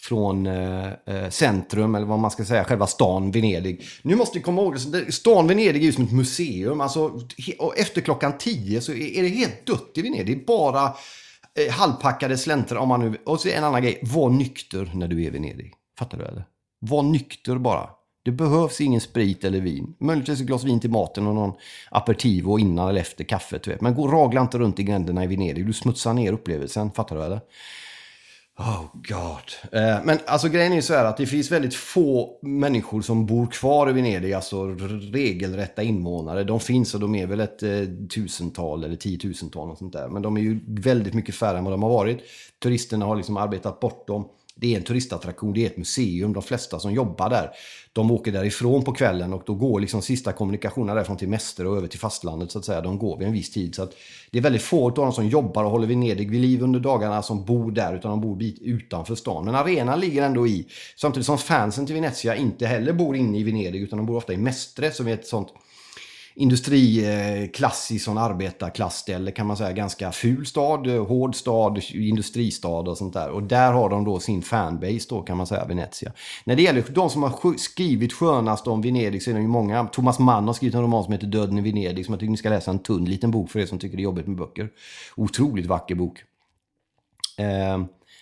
från 0.00 0.46
eh, 0.46 0.86
eh, 1.06 1.30
centrum, 1.30 1.94
eller 1.94 2.06
vad 2.06 2.18
man 2.18 2.30
ska 2.30 2.44
säga, 2.44 2.64
själva 2.64 2.86
stan 2.86 3.30
Venedig. 3.30 3.82
Nu 4.02 4.16
måste 4.16 4.38
vi 4.38 4.42
komma 4.42 4.62
ihåg, 4.62 4.76
stan 5.08 5.46
Venedig 5.46 5.82
är 5.82 5.86
ju 5.86 5.92
som 5.92 6.04
ett 6.04 6.12
museum. 6.12 6.80
Alltså, 6.80 7.20
efter 7.76 8.00
klockan 8.00 8.38
tio 8.38 8.80
så 8.80 8.92
är 8.92 9.22
det 9.22 9.28
helt 9.28 9.66
dött 9.66 9.90
i 9.94 10.02
Venedig. 10.02 10.46
Bara 10.46 10.84
eh, 10.84 11.72
halvpackade 11.72 12.38
slänter 12.38 12.76
om 12.76 12.88
man 12.88 13.00
nu... 13.00 13.18
Och 13.26 13.40
så 13.40 13.48
en 13.48 13.64
annan 13.64 13.82
grej, 13.82 13.98
var 14.02 14.30
nykter 14.30 14.90
när 14.94 15.08
du 15.08 15.22
är 15.22 15.26
i 15.26 15.30
Venedig. 15.30 15.72
Fattar 15.98 16.18
du 16.18 16.24
eller? 16.24 16.44
Var 16.80 17.02
nykter 17.02 17.58
bara. 17.58 17.90
Det 18.24 18.32
behövs 18.32 18.80
ingen 18.80 19.00
sprit 19.00 19.44
eller 19.44 19.60
vin. 19.60 19.94
Möjligtvis 20.00 20.40
ett 20.40 20.46
glas 20.46 20.64
vin 20.64 20.80
till 20.80 20.90
maten 20.90 21.26
och 21.26 21.34
någon 21.34 21.52
aperitivo 21.90 22.58
innan 22.58 22.88
eller 22.88 23.00
efter 23.00 23.24
kaffet. 23.24 23.80
Men 23.80 23.94
gå 23.94 24.08
ragla 24.08 24.40
inte 24.40 24.58
runt 24.58 24.78
i 24.78 24.82
gränderna 24.82 25.24
i 25.24 25.26
Venedig. 25.26 25.66
Du 25.66 25.72
smutsar 25.72 26.14
ner 26.14 26.32
upplevelsen. 26.32 26.90
Fattar 26.90 27.16
du 27.16 27.22
eller? 27.22 27.40
Oh 28.58 28.84
God. 28.92 29.80
Eh, 29.80 30.04
men 30.04 30.18
alltså 30.26 30.48
grejen 30.48 30.72
är 30.72 30.76
ju 30.76 30.82
så 30.82 30.94
här 30.94 31.04
att 31.04 31.16
det 31.16 31.26
finns 31.26 31.52
väldigt 31.52 31.74
få 31.74 32.38
människor 32.42 33.02
som 33.02 33.26
bor 33.26 33.46
kvar 33.46 33.90
i 33.90 33.92
Venedig, 33.92 34.32
alltså 34.32 34.64
regelrätta 35.12 35.82
invånare. 35.82 36.44
De 36.44 36.60
finns 36.60 36.94
och 36.94 37.00
de 37.00 37.14
är 37.14 37.26
väl 37.26 37.40
ett 37.40 37.62
eh, 37.62 37.70
tusental 38.14 38.84
eller 38.84 38.96
tiotusental 38.96 39.70
och 39.70 39.78
sånt 39.78 39.92
där. 39.92 40.08
Men 40.08 40.22
de 40.22 40.36
är 40.36 40.40
ju 40.40 40.60
väldigt 40.66 41.14
mycket 41.14 41.34
färre 41.34 41.58
än 41.58 41.64
vad 41.64 41.72
de 41.72 41.82
har 41.82 41.90
varit. 41.90 42.18
Turisterna 42.62 43.06
har 43.06 43.16
liksom 43.16 43.36
arbetat 43.36 43.80
bort 43.80 44.06
dem 44.06 44.28
det 44.60 44.74
är 44.74 44.76
en 44.76 44.84
turistattraktion, 44.84 45.52
det 45.52 45.62
är 45.62 45.66
ett 45.66 45.76
museum. 45.76 46.32
De 46.32 46.42
flesta 46.42 46.80
som 46.80 46.92
jobbar 46.92 47.30
där, 47.30 47.50
de 47.92 48.10
åker 48.10 48.32
därifrån 48.32 48.84
på 48.84 48.92
kvällen 48.92 49.32
och 49.32 49.42
då 49.46 49.54
går 49.54 49.80
liksom 49.80 50.02
sista 50.02 50.32
kommunikationen 50.32 50.96
därifrån 50.96 51.16
till 51.16 51.28
Mäster 51.28 51.66
och 51.66 51.76
över 51.76 51.88
till 51.88 51.98
fastlandet 51.98 52.50
så 52.50 52.58
att 52.58 52.64
säga. 52.64 52.80
De 52.80 52.98
går 52.98 53.18
vid 53.18 53.26
en 53.26 53.32
viss 53.32 53.50
tid. 53.50 53.74
Så 53.74 53.82
att 53.82 53.94
det 54.30 54.38
är 54.38 54.42
väldigt 54.42 54.62
få 54.62 54.86
av 54.86 54.92
de 54.92 55.12
som 55.12 55.28
jobbar 55.28 55.64
och 55.64 55.70
håller 55.70 55.86
Venedig 55.86 56.30
vid 56.30 56.40
liv 56.40 56.62
under 56.62 56.80
dagarna 56.80 57.22
som 57.22 57.44
bor 57.44 57.70
där, 57.70 57.94
utan 57.94 58.10
de 58.10 58.20
bor 58.20 58.36
bit 58.36 58.58
utanför 58.62 59.14
stan. 59.14 59.44
Men 59.44 59.54
arenan 59.54 60.00
ligger 60.00 60.22
ändå 60.22 60.46
i, 60.46 60.66
samtidigt 60.96 61.26
som 61.26 61.38
fansen 61.38 61.86
till 61.86 61.94
Venezia 61.94 62.36
inte 62.36 62.66
heller 62.66 62.92
bor 62.92 63.16
inne 63.16 63.38
i 63.38 63.42
Venedig, 63.42 63.82
utan 63.82 63.96
de 63.96 64.06
bor 64.06 64.16
ofta 64.16 64.32
i 64.32 64.36
Mestre 64.36 64.90
som 64.90 65.08
är 65.08 65.14
ett 65.14 65.26
sånt 65.26 65.48
industriklassig 66.38 67.96
eh, 67.96 68.00
sån 68.00 68.18
arbetarklassställe 68.18 69.30
kan 69.30 69.46
man 69.46 69.56
säga. 69.56 69.72
Ganska 69.72 70.12
ful 70.12 70.46
stad, 70.46 70.86
eh, 70.86 71.06
hård 71.06 71.34
stad, 71.34 71.82
industristad 71.92 72.68
och 72.68 72.98
sånt 72.98 73.14
där. 73.14 73.30
Och 73.30 73.42
där 73.42 73.72
har 73.72 73.88
de 73.88 74.04
då 74.04 74.20
sin 74.20 74.42
fanbase 74.42 75.06
då 75.08 75.22
kan 75.22 75.36
man 75.36 75.46
säga, 75.46 75.64
Venezia. 75.64 76.12
När 76.44 76.56
det 76.56 76.62
gäller 76.62 76.84
de 76.88 77.10
som 77.10 77.22
har 77.22 77.58
skrivit 77.58 78.12
skönast 78.12 78.66
om 78.66 78.82
Venedig 78.82 79.22
så 79.22 79.30
är 79.30 79.34
det 79.34 79.40
ju 79.40 79.48
många. 79.48 79.86
Thomas 79.86 80.18
Mann 80.18 80.46
har 80.46 80.54
skrivit 80.54 80.74
en 80.74 80.82
roman 80.82 81.04
som 81.04 81.12
heter 81.12 81.26
Döden 81.26 81.58
i 81.58 81.60
Venedig 81.60 82.04
som 82.04 82.12
jag 82.12 82.20
tycker 82.20 82.30
ni 82.30 82.36
ska 82.36 82.48
läsa. 82.48 82.70
En 82.70 82.78
tunn 82.78 83.04
liten 83.04 83.30
bok 83.30 83.50
för 83.50 83.60
er 83.60 83.66
som 83.66 83.78
tycker 83.78 83.96
det 83.96 84.00
är 84.00 84.04
jobbigt 84.04 84.26
med 84.26 84.36
böcker. 84.36 84.70
Otroligt 85.16 85.66
vacker 85.66 85.94
bok. 85.94 86.22
Eh, 87.38 87.78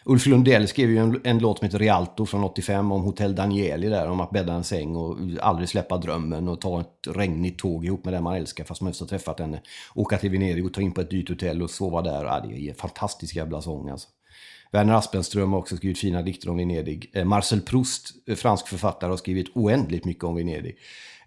Ulf 0.08 0.26
Lundell 0.26 0.68
skrev 0.68 0.90
ju 0.90 0.98
en, 0.98 1.20
en, 1.24 1.38
låt 1.38 1.58
som 1.58 1.64
heter 1.64 1.78
Rialto 1.78 2.26
från 2.26 2.44
85 2.44 2.92
om 2.92 3.02
Hotell 3.02 3.34
Danieli 3.34 3.88
där, 3.88 4.08
om 4.08 4.20
att 4.20 4.30
bädda 4.30 4.52
en 4.52 4.64
säng 4.64 4.96
och 4.96 5.18
aldrig 5.40 5.68
släppa 5.68 5.98
drömmen 5.98 6.48
och 6.48 6.60
ta 6.60 6.80
ett 6.80 7.16
regnigt 7.16 7.58
tåg 7.58 7.84
ihop 7.84 8.04
med 8.04 8.14
den 8.14 8.22
man 8.22 8.36
älskar 8.36 8.64
fast 8.64 8.80
man 8.80 8.90
just 8.90 9.00
har 9.00 9.06
träffat 9.06 9.40
henne. 9.40 9.60
Åka 9.94 10.18
till 10.18 10.30
Venedig 10.30 10.66
och 10.66 10.74
ta 10.74 10.80
in 10.80 10.92
på 10.92 11.00
ett 11.00 11.10
dyrt 11.10 11.28
hotell 11.28 11.62
och 11.62 11.70
sova 11.70 12.02
där. 12.02 12.24
Ja, 12.24 12.40
det 12.40 12.54
är 12.54 12.68
en 12.68 12.74
fantastisk 12.74 13.36
jävla 13.36 13.62
sång 13.62 13.88
alltså. 13.88 14.08
Werner 14.72 14.94
Aspenström 14.94 15.52
har 15.52 15.58
också 15.58 15.76
skrivit 15.76 15.98
fina 15.98 16.22
dikter 16.22 16.50
om 16.50 16.56
Venedig. 16.56 17.10
Eh, 17.14 17.24
Marcel 17.24 17.60
Proust, 17.60 18.08
eh, 18.28 18.36
fransk 18.36 18.68
författare, 18.68 19.10
har 19.10 19.16
skrivit 19.16 19.46
oändligt 19.54 20.04
mycket 20.04 20.24
om 20.24 20.34
Venedig. 20.34 20.76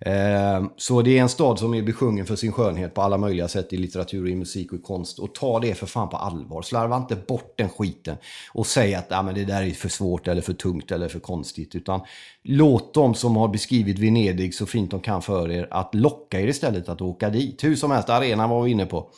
Ehm, 0.06 0.70
så 0.78 1.02
det 1.02 1.18
är 1.18 1.22
en 1.22 1.30
stad 1.30 1.60
som 1.60 1.74
är 1.74 1.82
besjungen 1.82 2.26
för 2.26 2.36
sin 2.36 2.52
skönhet 2.52 2.94
på 2.94 3.02
alla 3.02 3.18
möjliga 3.18 3.48
sätt 3.48 3.74
i 3.74 3.78
litteratur, 3.78 4.28
i 4.28 4.36
musik 4.36 4.72
och 4.72 4.80
i 4.80 4.82
konst. 4.82 5.20
Och 5.20 5.36
ta 5.36 5.60
det 5.60 5.76
för 5.76 5.86
fan 5.86 6.10
på 6.10 6.18
allvar. 6.18 6.62
Slarva 6.62 6.98
inte 6.98 7.16
bort 7.16 7.54
den 7.58 7.70
skiten 7.70 8.18
och 8.54 8.68
säg 8.68 8.96
att 8.96 9.12
ah, 9.12 9.22
men 9.22 9.36
det 9.36 9.46
där 9.46 9.64
är 9.64 9.72
för 9.72 9.90
svårt 9.90 10.28
eller 10.28 10.42
för 10.42 10.54
tungt 10.54 10.92
eller 10.92 11.08
för 11.08 11.20
konstigt. 11.20 11.76
Utan 11.76 12.02
låt 12.44 12.94
dem 12.94 13.16
som 13.16 13.36
har 13.36 13.48
beskrivit 13.48 14.00
Venedig 14.00 14.54
så 14.54 14.66
fint 14.66 14.92
de 14.92 15.00
kan 15.00 15.22
för 15.22 15.52
er 15.52 15.68
att 15.72 15.96
locka 15.96 16.42
er 16.42 16.48
istället 16.48 16.90
att 16.90 17.02
åka 17.02 17.30
dit. 17.30 17.64
Hur 17.64 17.76
som 17.76 17.92
helst, 17.92 18.10
arenan 18.10 18.50
var 18.50 18.64
vi 18.64 18.72
inne 18.72 18.86
på. 18.86 19.10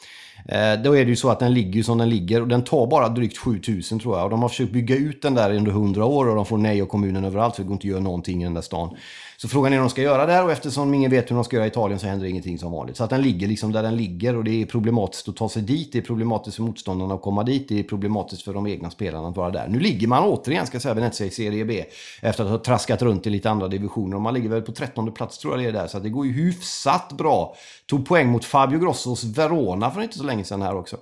Ehm, 0.45 0.83
då 0.83 0.97
är 0.97 1.05
det 1.05 1.09
ju 1.09 1.15
så 1.15 1.29
att 1.29 1.39
den 1.39 1.53
ligger 1.53 1.83
som 1.83 1.97
den 1.97 2.09
ligger 2.09 2.41
och 2.41 2.47
den 2.47 2.63
tar 2.63 2.87
bara 2.87 3.09
drygt 3.09 3.37
7000 3.37 3.99
tror 3.99 4.17
jag. 4.17 4.23
Och 4.23 4.29
de 4.29 4.41
har 4.41 4.49
försökt 4.49 4.73
bygga 4.73 4.95
ut 4.95 5.21
den 5.21 5.35
där 5.35 5.53
under 5.53 5.71
100 5.71 6.05
år 6.05 6.27
och 6.27 6.35
de 6.35 6.45
får 6.45 6.57
nej 6.57 6.81
av 6.81 6.85
kommunen 6.85 7.25
överallt 7.25 7.55
för 7.55 7.63
det 7.63 7.67
går 7.67 7.73
inte 7.73 7.87
att 7.87 7.91
göra 7.91 7.99
någonting 7.99 8.41
i 8.41 8.43
den 8.43 8.53
där 8.53 8.61
stan. 8.61 8.97
Så 9.41 9.47
frågan 9.47 9.73
är 9.73 9.77
hur 9.77 9.83
de 9.83 9.89
ska 9.89 10.01
göra 10.01 10.25
där 10.25 10.43
och 10.43 10.51
eftersom 10.51 10.93
ingen 10.93 11.11
vet 11.11 11.31
hur 11.31 11.35
de 11.35 11.43
ska 11.43 11.55
göra 11.55 11.65
i 11.65 11.69
Italien 11.69 11.99
så 11.99 12.07
händer 12.07 12.25
ingenting 12.25 12.59
som 12.59 12.71
vanligt. 12.71 12.97
Så 12.97 13.03
att 13.03 13.09
den 13.09 13.21
ligger 13.21 13.47
liksom 13.47 13.71
där 13.71 13.83
den 13.83 13.95
ligger 13.95 14.35
och 14.35 14.43
det 14.43 14.61
är 14.61 14.65
problematiskt 14.65 15.29
att 15.29 15.35
ta 15.35 15.49
sig 15.49 15.61
dit. 15.61 15.91
Det 15.91 15.97
är 15.97 16.01
problematiskt 16.01 16.55
för 16.55 16.63
motståndarna 16.63 17.13
att 17.13 17.21
komma 17.21 17.43
dit. 17.43 17.69
Det 17.69 17.79
är 17.79 17.83
problematiskt 17.83 18.43
för 18.43 18.53
de 18.53 18.67
egna 18.67 18.89
spelarna 18.89 19.27
att 19.27 19.37
vara 19.37 19.49
där. 19.49 19.67
Nu 19.67 19.79
ligger 19.79 20.07
man 20.07 20.23
återigen, 20.23 20.67
ska 20.67 20.75
jag 20.75 20.81
säga, 20.81 20.93
Venezia 20.93 21.27
i 21.27 21.29
Serie 21.29 21.65
B. 21.65 21.85
Efter 22.21 22.43
att 22.43 22.49
ha 22.49 22.57
traskat 22.57 23.01
runt 23.01 23.27
i 23.27 23.29
lite 23.29 23.49
andra 23.49 23.67
divisioner. 23.67 24.15
Och 24.15 24.21
man 24.21 24.33
ligger 24.33 24.49
väl 24.49 24.61
på 24.61 24.71
13 24.71 25.11
plats 25.11 25.37
tror 25.37 25.53
jag 25.53 25.63
det 25.63 25.79
är 25.79 25.81
där. 25.81 25.87
Så 25.87 25.99
det 25.99 26.09
går 26.09 26.25
ju 26.25 26.33
hyfsat 26.33 27.11
bra. 27.11 27.55
Tog 27.85 28.07
poäng 28.07 28.27
mot 28.27 28.45
Fabio 28.45 28.79
Grossos 28.79 29.23
Verona 29.23 29.91
för 29.91 30.01
inte 30.01 30.17
så 30.17 30.23
länge 30.23 30.43
sedan 30.43 30.61
här 30.61 30.75
också. 30.75 30.97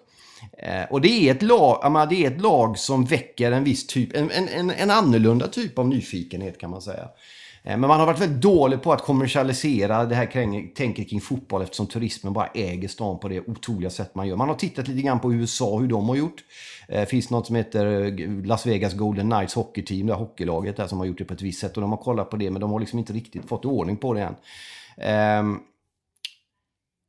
Eh, 0.57 0.91
och 0.91 1.01
det 1.01 1.29
är, 1.29 1.35
ett 1.35 1.41
lag, 1.41 1.91
menar, 1.91 2.07
det 2.07 2.25
är 2.25 2.31
ett 2.31 2.41
lag 2.41 2.77
som 2.77 3.05
väcker 3.05 3.51
en 3.51 3.63
viss 3.63 3.87
typ, 3.87 4.15
en, 4.15 4.31
en, 4.31 4.71
en 4.71 4.91
annorlunda 4.91 5.47
typ 5.47 5.79
av 5.79 5.87
nyfikenhet 5.87 6.57
kan 6.57 6.69
man 6.69 6.81
säga. 6.81 7.09
Eh, 7.63 7.77
men 7.77 7.87
man 7.87 7.99
har 7.99 8.05
varit 8.05 8.21
väldigt 8.21 8.41
dålig 8.41 8.81
på 8.81 8.93
att 8.93 9.01
kommersialisera 9.01 10.05
det 10.05 10.15
här 10.15 10.25
kring, 10.25 10.73
tänket 10.73 11.09
kring 11.09 11.21
fotboll 11.21 11.61
eftersom 11.61 11.87
turismen 11.87 12.33
bara 12.33 12.47
äger 12.47 12.87
stan 12.87 13.19
på 13.19 13.27
det 13.27 13.39
otroliga 13.39 13.89
sätt 13.89 14.15
man 14.15 14.27
gör. 14.27 14.35
Man 14.35 14.49
har 14.49 14.55
tittat 14.55 14.87
lite 14.87 15.01
grann 15.01 15.19
på 15.19 15.33
USA, 15.33 15.77
hur 15.77 15.87
de 15.87 16.09
har 16.09 16.15
gjort. 16.15 16.43
Eh, 16.87 16.99
det 16.99 17.05
finns 17.05 17.29
något 17.29 17.47
som 17.47 17.55
heter 17.55 17.85
eh, 17.85 18.45
Las 18.45 18.65
Vegas 18.65 18.93
Golden 18.93 19.29
Knights 19.29 19.55
Hockey 19.55 19.81
Team, 19.81 20.07
det 20.07 20.13
här 20.13 20.19
hockeylaget 20.19 20.77
där 20.77 20.87
som 20.87 20.97
har 20.97 21.05
gjort 21.05 21.17
det 21.17 21.25
på 21.25 21.33
ett 21.33 21.41
visst 21.41 21.59
sätt. 21.59 21.77
Och 21.77 21.81
de 21.81 21.91
har 21.91 21.97
kollat 21.97 22.29
på 22.29 22.37
det, 22.37 22.51
men 22.51 22.61
de 22.61 22.71
har 22.71 22.79
liksom 22.79 22.99
inte 22.99 23.13
riktigt 23.13 23.49
fått 23.49 23.65
ordning 23.65 23.97
på 23.97 24.13
det 24.13 24.21
än. 24.21 24.35
Ehm, 24.97 25.59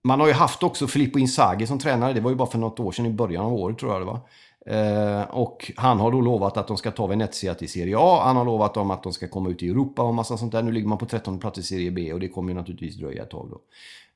man 0.05 0.21
har 0.21 0.27
ju 0.27 0.33
haft 0.33 0.63
också 0.63 0.87
Filippo 0.87 1.19
Inzaghi 1.19 1.67
som 1.67 1.79
tränare, 1.79 2.13
det 2.13 2.21
var 2.21 2.31
ju 2.31 2.37
bara 2.37 2.51
för 2.51 2.59
något 2.59 2.81
år 2.81 2.93
sedan 2.93 3.07
i 3.07 3.11
början 3.11 3.45
av 3.45 3.53
året 3.53 3.79
tror 3.79 3.93
jag 3.93 4.01
det 4.01 4.07
var. 4.07 4.21
Eh, 4.67 5.23
och 5.23 5.73
han 5.77 6.01
har 6.01 6.13
då 6.13 6.21
lovat 6.21 6.57
att 6.57 6.69
de 6.69 6.77
ska 6.77 6.91
ta 6.91 7.07
Venezia 7.07 7.55
till 7.55 7.69
Serie 7.69 7.97
A. 7.99 8.21
Han 8.25 8.37
har 8.37 8.45
lovat 8.45 8.75
dem 8.75 8.91
att 8.91 9.03
de 9.03 9.13
ska 9.13 9.29
komma 9.29 9.51
ut 9.51 9.63
i 9.63 9.69
Europa 9.69 10.03
och 10.03 10.15
massa 10.15 10.37
sånt 10.37 10.53
där. 10.53 10.63
Nu 10.63 10.73
ligger 10.73 10.89
man 10.89 10.99
på 10.99 11.07
13 11.07 11.39
plats 11.39 11.59
i 11.59 11.63
Serie 11.63 11.91
B 11.91 12.13
och 12.13 12.21
det 12.21 12.29
kommer 12.29 12.49
ju 12.49 12.55
naturligtvis 12.55 12.97
dröja 12.97 13.23
ett 13.23 13.31
tag 13.31 13.49
då. 13.51 13.61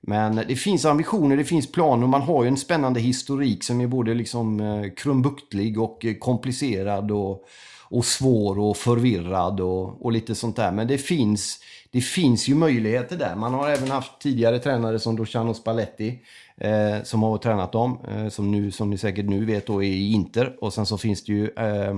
Men 0.07 0.37
det 0.37 0.57
finns 0.57 0.85
ambitioner, 0.85 1.37
det 1.37 1.45
finns 1.45 1.73
planer. 1.73 2.07
Man 2.07 2.23
har 2.23 2.45
ju 2.45 2.49
en 2.49 2.57
spännande 2.57 3.01
historik 3.01 3.65
som 3.65 3.81
är 3.81 3.87
både 3.87 4.15
liksom 4.15 4.61
eh, 4.61 4.91
krumbuktlig 4.97 5.81
och 5.81 6.05
eh, 6.05 6.15
komplicerad 6.15 7.11
och, 7.11 7.45
och 7.89 8.05
svår 8.05 8.59
och 8.59 8.77
förvirrad 8.77 9.61
och, 9.61 10.05
och 10.05 10.13
lite 10.13 10.35
sånt 10.35 10.57
där. 10.57 10.73
Men 10.73 10.89
det 10.89 10.99
finns, 10.99 11.61
det 11.95 12.01
finns 12.01 12.49
ju 12.49 12.55
möjligheter 12.55 13.17
där. 13.17 13.37
Man 13.37 13.55
har 13.55 13.69
även 13.69 13.91
haft 13.91 14.21
tidigare 14.21 14.59
tränare 14.59 14.99
som 14.99 15.17
Luciano 15.17 15.55
Spalletti 15.55 16.19
eh, 16.57 17.03
som 17.03 17.23
har 17.23 17.39
tränat 17.39 17.73
dem, 17.73 17.99
eh, 18.09 18.29
som, 18.29 18.51
nu, 18.51 18.71
som 18.71 18.91
ni 18.91 18.99
säkert 18.99 19.27
nu 19.27 19.45
vet 19.45 19.67
då 19.67 19.83
är 19.83 19.89
i 19.89 20.13
Inter. 20.13 20.57
Och 20.61 20.75
sen 20.75 20.87
så 20.87 20.99
finns 20.99 21.25
det 21.25 21.33
ju 21.33 21.49
eh, 21.49 21.95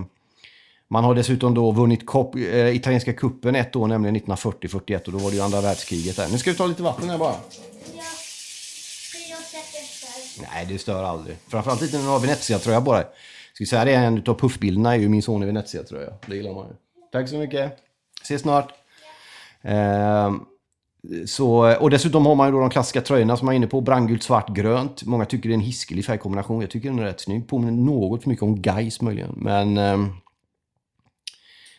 man 0.88 1.04
har 1.04 1.14
dessutom 1.14 1.54
då 1.54 1.70
vunnit 1.70 2.06
kop, 2.06 2.34
eh, 2.34 2.76
italienska 2.76 3.12
kuppen 3.12 3.54
ett 3.54 3.76
år, 3.76 3.88
nämligen 3.88 4.16
1940-41 4.16 5.06
och 5.06 5.12
då 5.12 5.18
var 5.18 5.30
det 5.30 5.36
ju 5.36 5.42
andra 5.42 5.60
världskriget 5.60 6.16
där. 6.16 6.28
Nu 6.28 6.38
ska 6.38 6.50
vi 6.50 6.56
ta 6.56 6.66
lite 6.66 6.82
vatten 6.82 7.10
här 7.10 7.18
bara. 7.18 7.34
Nej, 10.40 10.66
det 10.68 10.78
stör 10.78 11.04
aldrig. 11.04 11.36
Framförallt 11.48 11.82
inte 11.82 11.96
när 11.96 12.04
du 12.04 12.10
har 12.10 12.20
Venezia-tröja 12.20 12.80
på 12.80 12.92
dig. 12.92 13.04
Ska 13.52 13.66
säga 13.66 13.84
det, 13.84 13.94
en 13.94 14.22
av 14.26 14.34
puffbilderna 14.34 14.94
är 14.94 14.98
ju 14.98 15.08
min 15.08 15.22
son 15.22 15.42
i 15.42 15.46
Venezia-tröja. 15.46 16.12
Det 16.26 16.36
gillar 16.36 16.54
man 16.54 16.66
ju. 16.66 16.74
Tack 17.12 17.28
så 17.28 17.36
mycket. 17.36 17.78
Ses 18.22 18.42
snart. 18.42 18.85
Ehm, 19.66 20.40
så, 21.26 21.76
och 21.76 21.90
dessutom 21.90 22.26
har 22.26 22.34
man 22.34 22.48
ju 22.48 22.52
då 22.52 22.60
de 22.60 22.70
klassiska 22.70 23.00
tröjorna 23.00 23.36
som 23.36 23.46
man 23.46 23.52
är 23.52 23.56
inne 23.56 23.66
på. 23.66 23.80
Brandgult, 23.80 24.22
svart, 24.22 24.56
grönt. 24.56 25.04
Många 25.04 25.24
tycker 25.24 25.48
det 25.48 25.52
är 25.52 25.58
en 25.58 25.60
hiskelig 25.60 26.04
färgkombination. 26.04 26.60
Jag 26.60 26.70
tycker 26.70 26.88
den 26.88 26.98
är 26.98 27.04
rätt 27.04 27.20
snygg. 27.20 27.48
Påminner 27.48 27.72
något 27.72 28.22
för 28.22 28.28
mycket 28.28 28.42
om 28.42 28.62
Gais 28.62 29.02
möjligen. 29.02 29.32
Men... 29.36 29.78
Ehm, 29.78 30.12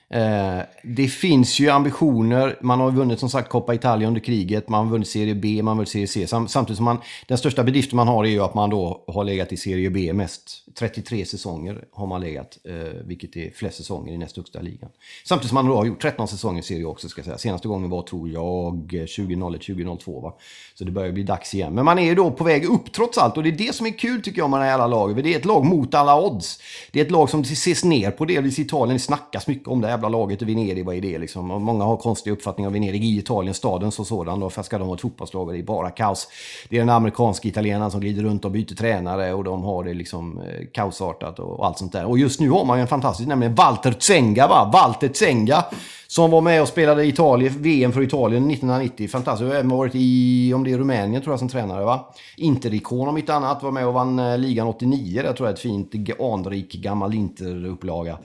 Eh, 0.09 0.59
det 0.83 1.07
finns 1.07 1.59
ju 1.59 1.69
ambitioner. 1.69 2.57
Man 2.61 2.79
har 2.79 2.91
vunnit 2.91 3.19
som 3.19 3.29
sagt 3.29 3.49
Coppa 3.49 3.73
Italia 3.73 4.07
under 4.07 4.21
kriget. 4.21 4.69
Man 4.69 4.85
har 4.85 4.91
vunnit 4.91 5.07
Serie 5.07 5.35
B, 5.35 5.61
man 5.63 5.67
har 5.67 5.75
vunnit 5.75 5.89
Serie 5.89 6.07
C. 6.07 6.27
Sam 6.27 6.47
samtidigt 6.47 6.77
som 6.77 6.85
man, 6.85 6.97
den 7.27 7.37
största 7.37 7.63
bedriften 7.63 7.97
man 7.97 8.07
har 8.07 8.25
är 8.25 8.29
ju 8.29 8.41
att 8.41 8.53
man 8.53 8.69
då 8.69 9.03
har 9.07 9.23
legat 9.23 9.51
i 9.51 9.57
Serie 9.57 9.89
B 9.89 10.13
mest. 10.13 10.63
33 10.79 11.25
säsonger 11.25 11.85
har 11.91 12.07
man 12.07 12.21
legat, 12.21 12.57
eh, 12.63 12.73
vilket 13.05 13.35
är 13.35 13.51
flest 13.51 13.77
säsonger 13.77 14.13
i 14.13 14.17
näst 14.17 14.37
högsta 14.37 14.61
ligan. 14.61 14.89
Samtidigt 15.25 15.49
som 15.49 15.55
man 15.55 15.67
då 15.67 15.75
har 15.75 15.85
gjort 15.85 16.01
13 16.01 16.27
säsonger 16.27 16.59
i 16.59 16.63
Serie 16.63 16.85
också, 16.85 17.09
ska 17.09 17.19
jag 17.19 17.25
säga. 17.25 17.37
Senaste 17.37 17.67
gången 17.67 17.89
var, 17.89 18.01
tror 18.01 18.29
jag, 18.29 18.91
2001-2002. 18.91 20.21
Va? 20.21 20.33
Så 20.75 20.83
det 20.83 20.91
börjar 20.91 21.11
bli 21.11 21.23
dags 21.23 21.53
igen. 21.53 21.73
Men 21.73 21.85
man 21.85 21.99
är 21.99 22.03
ju 22.03 22.15
då 22.15 22.31
på 22.31 22.43
väg 22.43 22.65
upp 22.65 22.91
trots 22.91 23.17
allt. 23.17 23.37
Och 23.37 23.43
det 23.43 23.49
är 23.49 23.57
det 23.57 23.75
som 23.75 23.85
är 23.85 23.97
kul 23.97 24.21
tycker 24.21 24.41
jag 24.41 24.49
med 24.49 24.59
det 24.59 24.63
här 24.63 24.71
jävla 24.71 24.87
laget. 24.87 25.23
Det 25.23 25.33
är 25.33 25.39
ett 25.39 25.45
lag 25.45 25.65
mot 25.65 25.93
alla 25.93 26.21
odds. 26.21 26.59
Det 26.91 26.99
är 26.99 27.05
ett 27.05 27.11
lag 27.11 27.29
som 27.29 27.41
ses 27.41 27.83
ner 27.83 28.11
på 28.11 28.25
delvis 28.25 28.59
i 28.59 28.61
Italien. 28.61 28.95
Det 28.95 28.99
snackas 28.99 29.47
mycket 29.47 29.67
om 29.67 29.81
det 29.81 29.96
jävla 29.97 30.09
laget 30.09 30.41
i 30.41 30.45
Venedig, 30.45 30.85
vad 30.85 30.95
är 30.95 31.01
det 31.01 31.17
liksom? 31.17 31.51
Och 31.51 31.61
många 31.61 31.83
har 31.83 31.97
konstiga 31.97 32.33
uppfattningar 32.33 32.67
om 32.67 32.73
Venedig 32.73 33.03
i 33.03 33.17
Italien, 33.17 33.53
staden 33.53 33.91
som 33.91 34.05
sådan. 34.05 34.39
Varför 34.39 34.63
ska 34.63 34.77
de 34.77 34.87
ha 34.87 34.95
ett 34.95 35.01
fotbollslag? 35.01 35.53
Det 35.53 35.59
är 35.59 35.63
bara 35.63 35.89
kaos. 35.89 36.27
Det 36.69 36.75
är 36.75 36.79
den 36.79 36.89
amerikanska 36.89 37.47
italienaren 37.47 37.91
som 37.91 37.99
glider 37.99 38.23
runt 38.23 38.45
och 38.45 38.51
byter 38.51 38.75
tränare 38.75 39.33
och 39.33 39.43
de 39.43 39.63
har 39.63 39.83
det 39.83 39.93
liksom 39.93 40.39
eh, 40.39 40.67
kaosartat 40.73 41.39
och, 41.39 41.59
och 41.59 41.65
allt 41.65 41.77
sånt 41.77 41.91
där. 41.91 42.05
Och 42.05 42.19
just 42.19 42.39
nu 42.39 42.49
har 42.49 42.65
man 42.65 42.77
ju 42.77 42.81
en 42.81 42.87
fantastisk, 42.87 43.27
nämligen 43.27 43.55
Walter 43.55 43.95
Zenga 43.99 44.47
va? 44.47 44.69
Walter 44.73 45.09
Zenga! 45.13 45.63
Som 46.09 46.31
var 46.31 46.41
med 46.41 46.61
och 46.61 46.67
spelade 46.67 47.05
Italien, 47.05 47.53
VM 47.61 47.91
för 47.91 48.01
Italien 48.01 48.51
1990. 48.51 49.07
Fantastiskt. 49.07 49.53
Även 49.53 49.69
varit 49.69 49.91
i, 49.95 50.53
om 50.53 50.63
det 50.63 50.71
är 50.71 50.77
Rumänien 50.77 51.21
tror 51.21 51.33
jag 51.33 51.39
som 51.39 51.49
tränare 51.49 51.85
va? 51.85 52.13
Interikon 52.37 53.07
om 53.07 53.17
inte 53.17 53.33
annat. 53.33 53.63
Var 53.63 53.71
med 53.71 53.87
och 53.87 53.93
vann 53.93 54.19
eh, 54.19 54.37
ligan 54.37 54.67
89. 54.67 55.21
Det 55.21 55.33
tror 55.33 55.47
jag 55.47 55.49
är 55.49 55.53
ett 55.53 55.59
fint 55.59 56.19
anrik 56.19 56.73
gammal 56.73 57.13
Interupplaga 57.13 58.17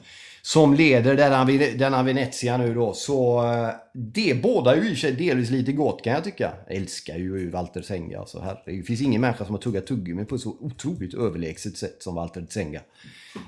som 0.45 0.75
leder 0.75 1.17
denna, 1.17 1.45
denna 1.79 2.03
Venezia 2.03 2.57
nu 2.57 2.75
då. 2.75 2.93
Så 2.95 3.45
eh, 3.53 3.69
det 3.93 4.43
båda 4.43 4.77
ju 4.77 4.91
i 4.91 4.97
sig 4.97 5.13
delvis 5.13 5.51
lite 5.51 5.73
gott 5.73 6.05
kan 6.05 6.13
jag 6.13 6.25
tycka. 6.25 6.53
Jag 6.69 6.77
älskar 6.77 7.17
ju 7.17 7.51
Walter 7.51 7.83
Senga. 7.83 8.19
Alltså, 8.19 8.41
herregud. 8.41 8.83
Det 8.83 8.87
finns 8.87 9.01
ingen 9.01 9.21
människa 9.21 9.45
som 9.45 9.55
har 9.55 9.63
tuggat 9.63 9.87
tuggummi 9.87 10.25
på 10.25 10.35
ett 10.35 10.41
så 10.41 10.57
otroligt 10.61 11.15
överlägset 11.15 11.77
sätt 11.77 12.03
som 12.03 12.15
Walter 12.15 12.47
Senga. 12.51 12.81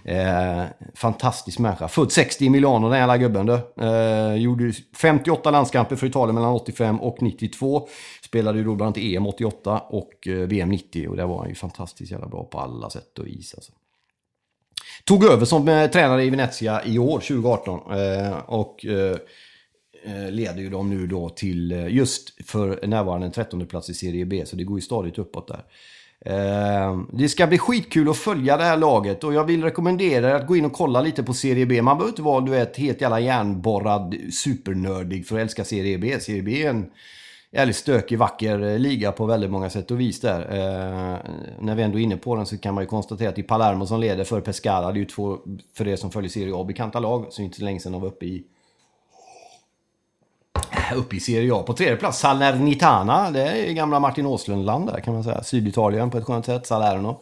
Eh, 0.05 0.65
fantastisk 0.95 1.59
människa. 1.59 1.89
Född 1.89 2.13
60 2.13 2.45
i 2.45 2.51
Milano 2.51 2.89
den 2.89 2.99
jävla 2.99 3.19
gubben 3.19 3.47
du. 3.47 3.85
Eh, 3.85 4.35
gjorde 4.35 4.73
58 4.97 5.51
landskamper 5.51 5.97
för 5.97 6.07
Italien 6.07 6.35
mellan 6.35 6.55
85 6.55 7.01
och 7.01 7.23
92. 7.23 7.89
Spelade 8.25 8.59
ju 8.59 8.65
då 8.65 8.75
bland 8.75 8.87
annat 8.87 8.99
EM 8.99 9.27
88 9.27 9.79
och 9.79 10.29
eh, 10.29 10.35
VM 10.35 10.69
90 10.69 11.09
och 11.09 11.17
där 11.17 11.27
var 11.27 11.39
han 11.39 11.49
ju 11.49 11.55
fantastiskt 11.55 12.13
jävla 12.13 12.29
bra 12.29 12.45
på 12.45 12.59
alla 12.59 12.91
sätt 12.91 13.19
och 13.19 13.27
vis. 13.27 13.55
Alltså. 13.55 13.73
Tog 15.05 15.25
över 15.25 15.45
som 15.45 15.69
eh, 15.69 15.91
tränare 15.91 16.25
i 16.25 16.31
Venezia 16.31 16.85
i 16.85 16.99
år, 16.99 17.21
2018. 17.21 17.81
Eh, 17.99 18.39
och 18.47 18.87
eh, 18.87 19.17
eh, 20.05 20.31
leder 20.31 20.61
ju 20.61 20.71
dem 20.71 20.91
nu 20.91 21.07
då 21.07 21.29
till 21.29 21.73
eh, 21.73 21.89
just 21.89 22.47
för 22.47 22.87
närvarande 22.87 23.27
en 23.27 23.33
13 23.33 23.67
plats 23.67 23.91
i 23.91 23.95
Serie 23.95 24.25
B. 24.25 24.43
Så 24.47 24.57
det 24.57 24.65
går 24.65 24.79
ju 24.79 24.83
stadigt 24.83 25.19
uppåt 25.19 25.49
där. 25.49 25.65
Eh, 26.27 27.01
det 27.13 27.29
ska 27.29 27.47
bli 27.47 27.59
skitkul 27.59 28.09
att 28.09 28.17
följa 28.17 28.57
det 28.57 28.65
här 28.65 28.77
laget 28.77 29.25
och 29.25 29.35
jag 29.35 29.45
vill 29.45 29.65
rekommendera 29.65 30.31
er 30.31 30.35
att 30.35 30.47
gå 30.47 30.57
in 30.57 30.65
och 30.65 30.73
kolla 30.73 31.01
lite 31.01 31.23
på 31.23 31.35
Serie 31.35 31.67
B. 31.67 31.83
Man 31.83 31.97
behöver 31.97 32.13
inte 32.13 32.23
vara 32.23 32.41
du 32.41 32.51
vet, 32.51 32.77
helt 32.77 33.01
jävla 33.01 33.21
järnborrad 33.21 34.15
supernördig 34.33 35.27
för 35.27 35.37
att 35.37 35.43
älska 35.43 35.65
Serie 35.65 35.99
B. 35.99 36.21
Serie 36.21 36.43
B 36.43 36.63
är 36.63 36.71
en 36.71 36.87
jävligt 37.55 37.77
stökig, 37.77 38.19
vacker 38.19 38.63
eh, 38.63 38.79
liga 38.79 39.13
på 39.13 39.27
väldigt 39.27 39.51
många 39.51 39.71
sätt 39.71 39.91
och 39.91 40.01
vis 40.01 40.21
där. 40.21 40.41
Eh, 40.41 41.19
när 41.59 41.75
vi 41.75 41.83
ändå 41.83 41.99
är 41.99 42.03
inne 42.03 42.17
på 42.17 42.37
den 42.37 42.47
så 42.47 42.59
kan 42.59 42.75
man 42.75 42.85
ju 42.85 42.89
konstatera 42.89 43.29
att 43.29 43.37
det 43.37 43.41
är 43.41 43.47
Palermo 43.47 43.87
som 43.87 44.01
leder 44.01 44.25
för 44.25 44.41
Pescara. 44.41 44.93
Det 44.93 44.99
är 44.99 45.01
ju 45.01 45.05
två, 45.05 45.39
för 45.77 45.89
er 45.89 45.97
som 45.97 46.11
följer 46.11 46.31
Serie 46.31 46.55
A, 46.55 46.65
bekanta 46.65 47.01
lag. 47.01 47.27
Så 47.31 47.43
inte 47.43 47.57
så 47.57 47.65
länge 47.65 47.81
sedan 47.81 47.93
de 47.93 48.01
var 48.01 48.09
uppe 48.09 48.27
i 48.27 48.45
eh, 50.73 50.99
uppe 50.99 51.17
i 51.17 51.21
Serie 51.21 51.55
A. 51.55 51.63
På 51.67 51.73
tredje 51.73 51.97
plats 51.97 52.19
Salernitana. 52.19 53.31
Det 53.31 53.43
är 53.43 53.73
gamla 53.73 54.01
Martin 54.01 54.27
Åslund-land 54.27 54.87
där 54.87 55.01
kan 55.01 55.15
man 55.15 55.25
säga. 55.25 55.43
Syditalien 55.43 56.11
på 56.11 56.19
ett 56.19 56.25
skönt 56.25 56.47
sätt. 56.47 56.67
Salerno. 56.67 57.21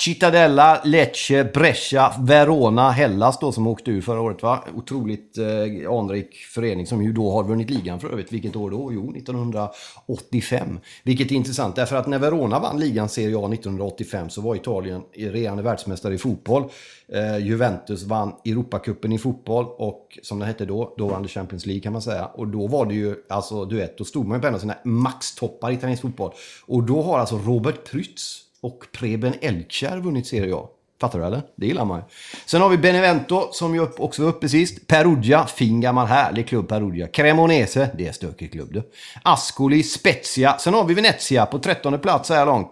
Cittadella, 0.00 0.80
Lecce, 0.84 1.44
Brescia, 1.44 2.12
Verona, 2.20 2.90
Hellas 2.90 3.38
då 3.38 3.52
som 3.52 3.66
åkte 3.66 3.90
ur 3.90 4.00
förra 4.00 4.20
året 4.20 4.42
va? 4.42 4.64
Otroligt 4.74 5.38
eh, 5.38 5.92
anrik 5.92 6.34
förening 6.36 6.86
som 6.86 7.02
ju 7.02 7.12
då 7.12 7.30
har 7.30 7.44
vunnit 7.44 7.70
ligan 7.70 8.00
för 8.00 8.08
övrigt. 8.08 8.32
Vilket 8.32 8.56
år 8.56 8.70
då? 8.70 8.92
Jo, 8.92 9.16
1985. 9.16 10.80
Vilket 11.02 11.30
är 11.30 11.34
intressant 11.34 11.76
därför 11.76 11.96
att 11.96 12.06
när 12.06 12.18
Verona 12.18 12.58
vann 12.58 12.80
ligan 12.80 13.08
Serie 13.08 13.38
A 13.38 13.52
1985 13.52 14.30
så 14.30 14.40
var 14.40 14.54
Italien 14.54 15.02
regerande 15.16 15.62
världsmästare 15.62 16.14
i 16.14 16.18
fotboll. 16.18 16.64
Eh, 17.08 17.38
Juventus 17.38 18.02
vann 18.02 18.32
Europacupen 18.44 19.12
i 19.12 19.18
fotboll 19.18 19.66
och 19.68 20.18
som 20.22 20.38
det 20.38 20.46
hette 20.46 20.64
då, 20.64 20.94
då 20.98 21.08
vann 21.08 21.22
det 21.22 21.28
Champions 21.28 21.66
League 21.66 21.82
kan 21.82 21.92
man 21.92 22.02
säga. 22.02 22.26
Och 22.26 22.48
då 22.48 22.66
var 22.66 22.86
det 22.86 22.94
ju, 22.94 23.16
alltså 23.28 23.64
du 23.64 23.76
vet, 23.76 23.98
då 23.98 24.04
stod 24.04 24.26
man 24.26 24.38
ju 24.38 24.40
på 24.40 24.46
en 24.46 24.54
av 24.54 24.58
sina 24.58 24.76
maxtoppar 24.84 25.70
i 25.70 25.74
italiensk 25.74 26.02
fotboll. 26.02 26.32
Och 26.66 26.82
då 26.82 27.02
har 27.02 27.18
alltså 27.18 27.38
Robert 27.38 27.90
Prytz 27.90 28.51
och 28.62 28.86
Preben 28.92 29.34
Elkjær 29.40 29.96
vunnit 29.96 30.26
Serie 30.26 30.54
A. 30.56 30.68
Fattar 31.00 31.18
du 31.18 31.24
eller? 31.24 31.42
Det 31.56 31.66
gillar 31.66 31.84
man 31.84 31.98
ju. 31.98 32.04
Sen 32.46 32.60
har 32.60 32.68
vi 32.68 32.78
Benevento 32.78 33.48
som 33.52 33.74
ju 33.74 33.86
också 33.98 34.22
var 34.22 34.28
uppe 34.28 34.48
sist. 34.48 34.86
Perugia, 34.86 35.46
fin 35.46 35.80
gammal 35.80 36.06
härlig 36.06 36.48
klubb 36.48 36.68
Perugia. 36.68 37.06
Cremonese, 37.08 37.90
det 37.98 38.08
är 38.08 38.12
stökig 38.12 38.52
klubb 38.52 38.72
du. 38.72 38.82
Ascoli, 39.22 39.82
Spezia. 39.82 40.58
Sen 40.58 40.74
har 40.74 40.84
vi 40.84 40.94
Venezia 40.94 41.46
på 41.46 41.58
trettonde 41.58 41.98
plats 41.98 42.28
så 42.28 42.34
här 42.34 42.46
långt. 42.46 42.70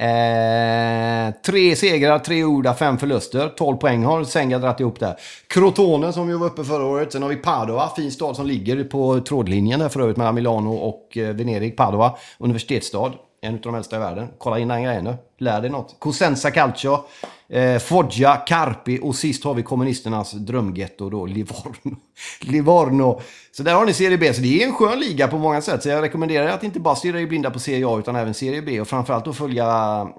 Eh, 0.00 1.34
tre 1.46 1.76
segrar, 1.76 2.18
tre 2.18 2.44
orda, 2.44 2.74
fem 2.74 2.98
förluster. 2.98 3.48
12 3.48 3.76
poäng 3.76 4.04
har 4.04 4.24
Senga 4.24 4.58
dragit 4.58 4.80
ihop 4.80 5.00
där. 5.00 5.16
Crotone 5.46 6.12
som 6.12 6.28
ju 6.28 6.38
var 6.38 6.46
uppe 6.46 6.64
förra 6.64 6.84
året. 6.84 7.12
Sen 7.12 7.22
har 7.22 7.28
vi 7.28 7.36
Padova, 7.36 7.90
fin 7.96 8.12
stad 8.12 8.36
som 8.36 8.46
ligger 8.46 8.84
på 8.84 9.20
trådlinjen 9.20 9.80
där 9.80 9.88
för 9.88 10.00
övrigt 10.00 10.16
mellan 10.16 10.34
Milano 10.34 10.74
och 10.74 11.16
eh, 11.16 11.34
Venedig. 11.34 11.76
Padova, 11.76 12.14
universitetsstad. 12.38 13.12
En 13.40 13.54
av 13.54 13.60
de 13.60 13.74
äldsta 13.74 13.96
i 13.96 13.98
världen. 13.98 14.28
Kolla 14.38 14.58
in 14.58 14.68
den 14.68 14.82
grejen 14.82 15.04
nu. 15.04 15.16
Lär 15.38 15.60
dig 15.60 15.70
något. 15.70 15.96
Cosenza 15.98 16.50
Calcio, 16.50 17.04
eh, 17.52 17.78
Foggia, 17.78 18.36
Carpi 18.36 18.98
och 19.02 19.16
sist 19.16 19.44
har 19.44 19.54
vi 19.54 19.62
kommunisternas 19.62 20.32
drömgetto 20.32 21.10
då, 21.10 21.26
Livorno. 21.26 21.96
Livorno. 22.40 23.20
Så 23.52 23.62
där 23.62 23.74
har 23.74 23.86
ni 23.86 23.92
Serie 23.92 24.18
B. 24.18 24.34
Så 24.34 24.42
det 24.42 24.62
är 24.62 24.66
en 24.66 24.72
skön 24.72 25.00
liga 25.00 25.28
på 25.28 25.38
många 25.38 25.60
sätt. 25.60 25.82
Så 25.82 25.88
jag 25.88 26.02
rekommenderar 26.02 26.48
att 26.48 26.62
inte 26.62 26.80
bara 26.80 26.96
stirra 26.96 27.20
i 27.20 27.26
blinda 27.26 27.50
på 27.50 27.58
Serie 27.58 27.88
A 27.88 27.98
utan 27.98 28.16
även 28.16 28.34
Serie 28.34 28.62
B. 28.62 28.80
Och 28.80 28.88
framförallt 28.88 29.26
att 29.26 29.36
följa 29.36 29.66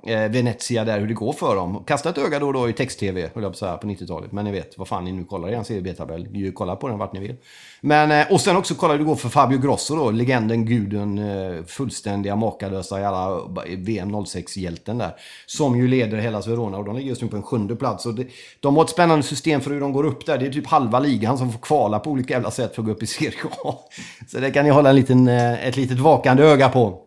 eh, 0.06 0.30
Venezia 0.30 0.86
där, 0.86 1.00
hur 1.00 1.08
det 1.08 1.14
går 1.14 1.34
för 1.34 1.56
dem. 1.56 1.84
Kasta 1.88 2.10
ett 2.10 2.18
öga 2.18 2.40
då 2.40 2.48
och 2.48 2.54
då 2.54 2.70
i 2.70 2.74
text-tv, 2.74 3.30
höll 3.34 3.44
jag 3.44 3.52
på 3.52 3.58
säga, 3.58 3.78
på 3.78 3.88
90-talet. 3.88 4.32
Men 4.32 4.46
ni 4.46 4.52
vet, 4.52 4.78
vad 4.78 4.88
fan 4.88 5.04
ni 5.04 5.12
nu 5.12 5.24
kollar 5.24 5.50
i 5.50 5.54
en 5.54 5.66
Serie 5.66 5.82
B-tabell. 5.82 6.28
Ni 6.32 6.52
Kolla 6.52 6.76
på 6.76 6.88
den 6.88 6.98
vart 6.98 7.14
ni 7.14 7.20
vill. 7.20 7.36
Men, 7.82 8.12
eh, 8.12 8.34
och 8.34 8.42
sen 8.42 8.56
också 8.56 8.76
kolla 8.76 8.94
hur 8.94 9.00
det 9.00 9.06
går 9.06 9.16
för 9.16 9.30
Fabio 9.30 9.60
Grosso 9.60 9.96
då. 9.96 10.12
Legenden, 10.12 10.66
guden, 10.66 11.18
eh, 11.18 11.64
fullständiga, 11.66 12.36
makalösa, 12.36 13.00
jävla 13.00 13.32
eh, 13.66 13.78
VM 13.78 14.12
06-hjälten 14.12 14.98
där. 14.98 15.16
Som 15.46 15.78
ju 15.78 15.88
leder 15.88 16.18
hela 16.18 16.42
Verona 16.42 16.78
och 16.78 16.86
de 16.86 16.96
ligger 16.96 17.16
just 17.20 17.24
nu 17.24 17.28
på 17.30 17.38
en 17.38 17.44
sjunde 17.44 17.76
plats. 17.76 18.06
Och 18.06 18.14
det, 18.14 18.28
de 18.60 18.76
har 18.76 18.84
ett 18.84 18.90
spännande 18.90 19.24
system 19.24 19.62
för 19.62 19.72
hur 19.72 19.80
de 19.80 19.94
går 19.94 20.06
upp 20.06 20.26
där. 20.26 20.38
Det 20.38 20.46
är 20.46 20.52
typ 20.52 20.68
halva 20.68 21.00
ligan 21.00 21.38
som 21.38 21.52
får 21.52 21.60
kvala 21.60 22.00
på 22.00 22.12
olika 22.12 22.34
jävla 22.34 22.52
sätt 22.52 22.76
för 22.76 22.82
att 22.82 22.86
gå 22.86 22.92
upp 22.92 23.04
i 23.04 23.08
Serie 23.08 23.40
A. 23.64 23.76
Så 24.28 24.40
det 24.40 24.52
kan 24.52 24.66
ni 24.66 24.72
hålla 24.72 24.90
en 24.90 24.96
liten, 24.96 25.28
eh, 25.28 25.68
ett 25.68 25.78
litet 25.78 26.00
vakande 26.00 26.44
öga 26.44 26.70
på. 26.70 27.00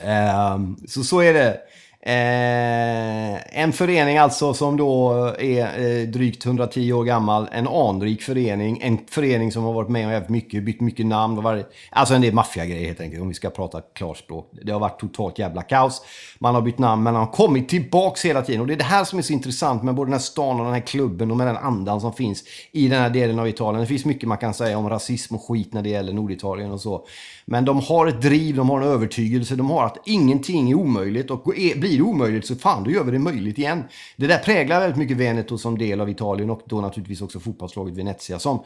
Ehm, 0.00 0.76
så 0.88 1.04
så 1.04 1.20
är 1.20 1.34
det. 1.34 1.60
Eh, 2.06 3.60
en 3.60 3.72
förening 3.72 4.18
alltså 4.18 4.54
som 4.54 4.76
då 4.76 5.12
är 5.38 6.00
eh, 6.00 6.08
drygt 6.08 6.46
110 6.46 6.92
år 6.92 7.04
gammal. 7.04 7.48
En 7.52 7.68
anrik 7.68 8.22
förening. 8.22 8.78
En 8.82 8.98
förening 9.10 9.52
som 9.52 9.64
har 9.64 9.72
varit 9.72 9.88
med 9.88 10.06
och 10.06 10.12
jävligt 10.12 10.30
mycket, 10.30 10.64
bytt 10.64 10.80
mycket 10.80 11.06
namn. 11.06 11.38
Och 11.38 11.44
varit, 11.44 11.66
alltså 11.90 12.14
en 12.14 12.20
del 12.20 12.34
maffiagrejer 12.34 12.86
helt 12.86 13.00
enkelt, 13.00 13.22
om 13.22 13.28
vi 13.28 13.34
ska 13.34 13.50
prata 13.50 13.80
klarspråk. 13.80 14.50
Det 14.62 14.72
har 14.72 14.80
varit 14.80 15.00
totalt 15.00 15.38
jävla 15.38 15.62
kaos. 15.62 16.02
Man 16.38 16.54
har 16.54 16.62
bytt 16.62 16.78
namn, 16.78 17.02
men 17.02 17.12
man 17.12 17.22
har 17.22 17.32
kommit 17.32 17.68
tillbaks 17.68 18.24
hela 18.24 18.42
tiden. 18.42 18.60
Och 18.60 18.66
det 18.66 18.74
är 18.74 18.78
det 18.78 18.84
här 18.84 19.04
som 19.04 19.18
är 19.18 19.22
så 19.22 19.32
intressant 19.32 19.82
med 19.82 19.94
både 19.94 20.06
den 20.06 20.12
här 20.12 20.20
stan 20.20 20.60
och 20.60 20.64
den 20.64 20.74
här 20.74 20.80
klubben 20.80 21.30
och 21.30 21.36
med 21.36 21.46
den 21.46 21.56
andan 21.56 22.00
som 22.00 22.12
finns 22.12 22.44
i 22.72 22.88
den 22.88 23.00
här 23.00 23.10
delen 23.10 23.38
av 23.38 23.48
Italien. 23.48 23.80
Det 23.80 23.86
finns 23.86 24.04
mycket 24.04 24.28
man 24.28 24.38
kan 24.38 24.54
säga 24.54 24.78
om 24.78 24.88
rasism 24.88 25.34
och 25.34 25.48
skit 25.48 25.72
när 25.72 25.82
det 25.82 25.90
gäller 25.90 26.12
Norditalien 26.12 26.70
och 26.70 26.80
så. 26.80 27.06
Men 27.46 27.64
de 27.64 27.80
har 27.80 28.06
ett 28.06 28.22
driv, 28.22 28.56
de 28.56 28.70
har 28.70 28.80
en 28.80 28.88
övertygelse, 28.88 29.56
de 29.56 29.70
har 29.70 29.86
att 29.86 29.98
ingenting 30.04 30.70
är 30.70 30.74
omöjligt 30.74 31.30
och 31.30 31.42
blir 31.76 31.93
blir 31.94 32.04
det 32.04 32.10
omöjligt 32.10 32.46
så 32.46 32.56
fan, 32.56 32.84
då 32.84 32.90
gör 32.90 33.04
vi 33.04 33.10
det 33.10 33.18
möjligt 33.18 33.58
igen. 33.58 33.84
Det 34.16 34.26
där 34.26 34.38
präglar 34.38 34.80
väldigt 34.80 34.98
mycket 34.98 35.16
Veneto 35.16 35.58
som 35.58 35.78
del 35.78 36.00
av 36.00 36.10
Italien 36.10 36.50
och 36.50 36.62
då 36.64 36.80
naturligtvis 36.80 37.22
också 37.22 37.40
fotbollslaget 37.40 37.96
Venezia 37.96 38.38
som 38.38 38.62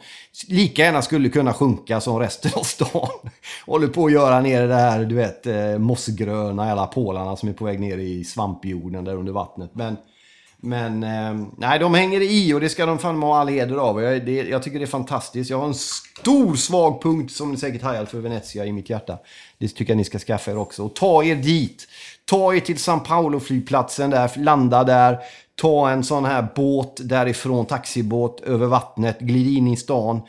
lika 0.47 0.81
gärna 0.81 1.01
skulle 1.01 1.29
kunna 1.29 1.53
sjunka 1.53 2.01
som 2.01 2.19
resten 2.19 2.51
av 2.55 2.63
stan. 2.63 3.09
Håller 3.65 3.87
på 3.87 4.05
att 4.05 4.11
göra 4.11 4.41
ner 4.41 4.67
det 4.67 4.75
här, 4.75 5.05
du 5.05 5.15
vet, 5.15 5.47
eh, 5.47 5.77
mossgröna 5.77 6.71
alla 6.71 6.87
pålarna 6.87 7.35
som 7.35 7.49
är 7.49 7.53
på 7.53 7.65
väg 7.65 7.79
ner 7.79 7.97
i 7.97 8.23
svampjorden 8.23 9.03
där 9.03 9.15
under 9.15 9.33
vattnet. 9.33 9.71
Men 9.73 9.97
men 10.61 11.03
eh, 11.03 11.47
nej, 11.57 11.79
de 11.79 11.93
hänger 11.93 12.21
i 12.21 12.53
och 12.53 12.59
det 12.59 12.69
ska 12.69 12.85
de 12.85 12.99
fan 12.99 13.21
ha 13.21 13.39
all 13.39 13.47
heder 13.47 13.75
av. 13.75 14.01
Jag, 14.01 14.25
det, 14.25 14.33
jag 14.33 14.63
tycker 14.63 14.79
det 14.79 14.85
är 14.85 14.87
fantastiskt. 14.87 15.49
Jag 15.49 15.57
har 15.57 15.67
en 15.67 15.73
stor 15.73 16.55
svag 16.55 17.01
punkt 17.01 17.31
som 17.31 17.51
ni 17.51 17.57
säkert 17.57 17.81
hajar 17.81 18.05
för 18.05 18.19
Venezia 18.19 18.65
i 18.65 18.71
mitt 18.71 18.89
hjärta. 18.89 19.17
Det 19.57 19.67
tycker 19.67 19.93
jag 19.93 19.97
ni 19.97 20.03
ska 20.03 20.19
skaffa 20.19 20.51
er 20.51 20.57
också. 20.57 20.83
Och 20.83 20.93
ta 20.95 21.23
er 21.23 21.35
dit. 21.35 21.87
Ta 22.29 22.53
er 22.55 22.59
till 22.59 22.77
San 22.77 22.99
Paulo-flygplatsen 22.99 24.09
där, 24.09 24.31
landa 24.35 24.83
där. 24.83 25.19
Ta 25.55 25.89
en 25.89 26.03
sån 26.03 26.25
här 26.25 26.47
båt 26.55 27.01
därifrån, 27.03 27.65
taxibåt 27.65 28.41
över 28.41 28.67
vattnet, 28.67 29.19
glid 29.19 29.57
in 29.57 29.67
i 29.67 29.77
stan. 29.77 30.21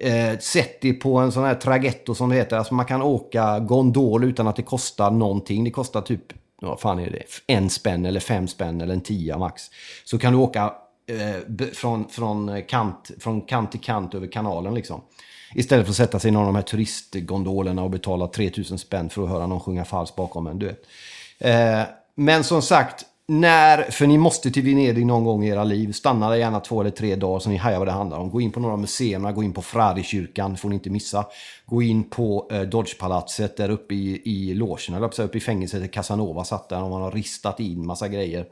Eh, 0.00 0.38
sätt 0.38 0.84
er 0.84 0.92
på 0.92 1.18
en 1.18 1.32
sån 1.32 1.44
här 1.44 1.54
tragetto 1.54 2.14
som 2.14 2.28
det 2.28 2.36
heter. 2.36 2.56
Alltså 2.56 2.74
man 2.74 2.86
kan 2.86 3.02
åka 3.02 3.58
gondol 3.58 4.24
utan 4.24 4.48
att 4.48 4.56
det 4.56 4.62
kostar 4.62 5.10
någonting. 5.10 5.64
Det 5.64 5.70
kostar 5.70 6.00
typ 6.00 6.32
vad 6.60 6.80
fan 6.80 6.98
är 6.98 7.10
det, 7.10 7.22
en 7.46 7.70
spänn 7.70 8.06
eller 8.06 8.20
fem 8.20 8.48
spänn 8.48 8.80
eller 8.80 8.94
en 8.94 9.00
tia 9.00 9.38
max. 9.38 9.62
Så 10.04 10.18
kan 10.18 10.32
du 10.32 10.38
åka 10.38 10.72
eh, 11.06 11.68
från, 11.72 12.08
från, 12.08 12.48
eh, 12.48 12.64
kant, 12.64 13.10
från 13.20 13.40
kant 13.40 13.70
till 13.70 13.80
kant 13.80 14.14
över 14.14 14.26
kanalen 14.26 14.74
liksom. 14.74 15.00
Istället 15.54 15.86
för 15.86 15.92
att 15.92 15.96
sätta 15.96 16.18
sig 16.18 16.28
i 16.28 16.32
någon 16.32 16.42
av 16.42 16.48
de 16.48 16.54
här 16.54 16.62
turistgondolerna 16.62 17.82
och 17.82 17.90
betala 17.90 18.26
3000 18.26 18.78
spänn 18.78 19.10
för 19.10 19.22
att 19.22 19.28
höra 19.28 19.46
någon 19.46 19.60
sjunga 19.60 19.84
falskt 19.84 20.16
bakom 20.16 20.46
en. 20.46 20.58
Du 20.58 20.66
vet. 20.66 20.82
Eh, 21.38 21.82
men 22.14 22.44
som 22.44 22.62
sagt, 22.62 23.04
när, 23.26 23.82
för 23.82 24.06
ni 24.06 24.18
måste 24.18 24.50
till 24.50 24.62
Venedig 24.62 25.06
någon 25.06 25.24
gång 25.24 25.44
i 25.44 25.48
era 25.48 25.64
liv. 25.64 25.92
Stanna 25.92 26.28
där 26.28 26.36
gärna 26.36 26.60
två 26.60 26.80
eller 26.80 26.90
tre 26.90 27.16
dagar 27.16 27.40
så 27.40 27.50
ni 27.50 27.56
hajar 27.56 27.78
vad 27.78 27.88
det 27.88 27.92
handlar 27.92 28.18
om. 28.18 28.30
Gå 28.30 28.40
in 28.40 28.52
på 28.52 28.60
några 28.60 28.76
museerna, 28.76 29.32
gå 29.32 29.42
in 29.42 29.52
på 29.52 29.62
Frari-kyrkan, 29.62 30.56
får 30.56 30.68
ni 30.68 30.74
inte 30.74 30.90
missa. 30.90 31.26
Gå 31.66 31.82
in 31.82 32.04
på 32.04 32.48
eh, 32.52 32.62
Dodgepalatset 32.62 33.56
där 33.56 33.70
uppe 33.70 33.94
i, 33.94 34.22
i 34.24 34.54
logen, 34.54 34.94
eller 34.94 35.20
uppe 35.22 35.38
i 35.38 35.40
fängelset 35.40 35.80
där 35.80 35.88
Casanova 35.88 36.44
satt 36.44 36.68
där 36.68 36.82
och 36.82 36.90
man 36.90 37.02
har 37.02 37.10
ristat 37.10 37.60
in 37.60 37.86
massa 37.86 38.08
grejer. 38.08 38.46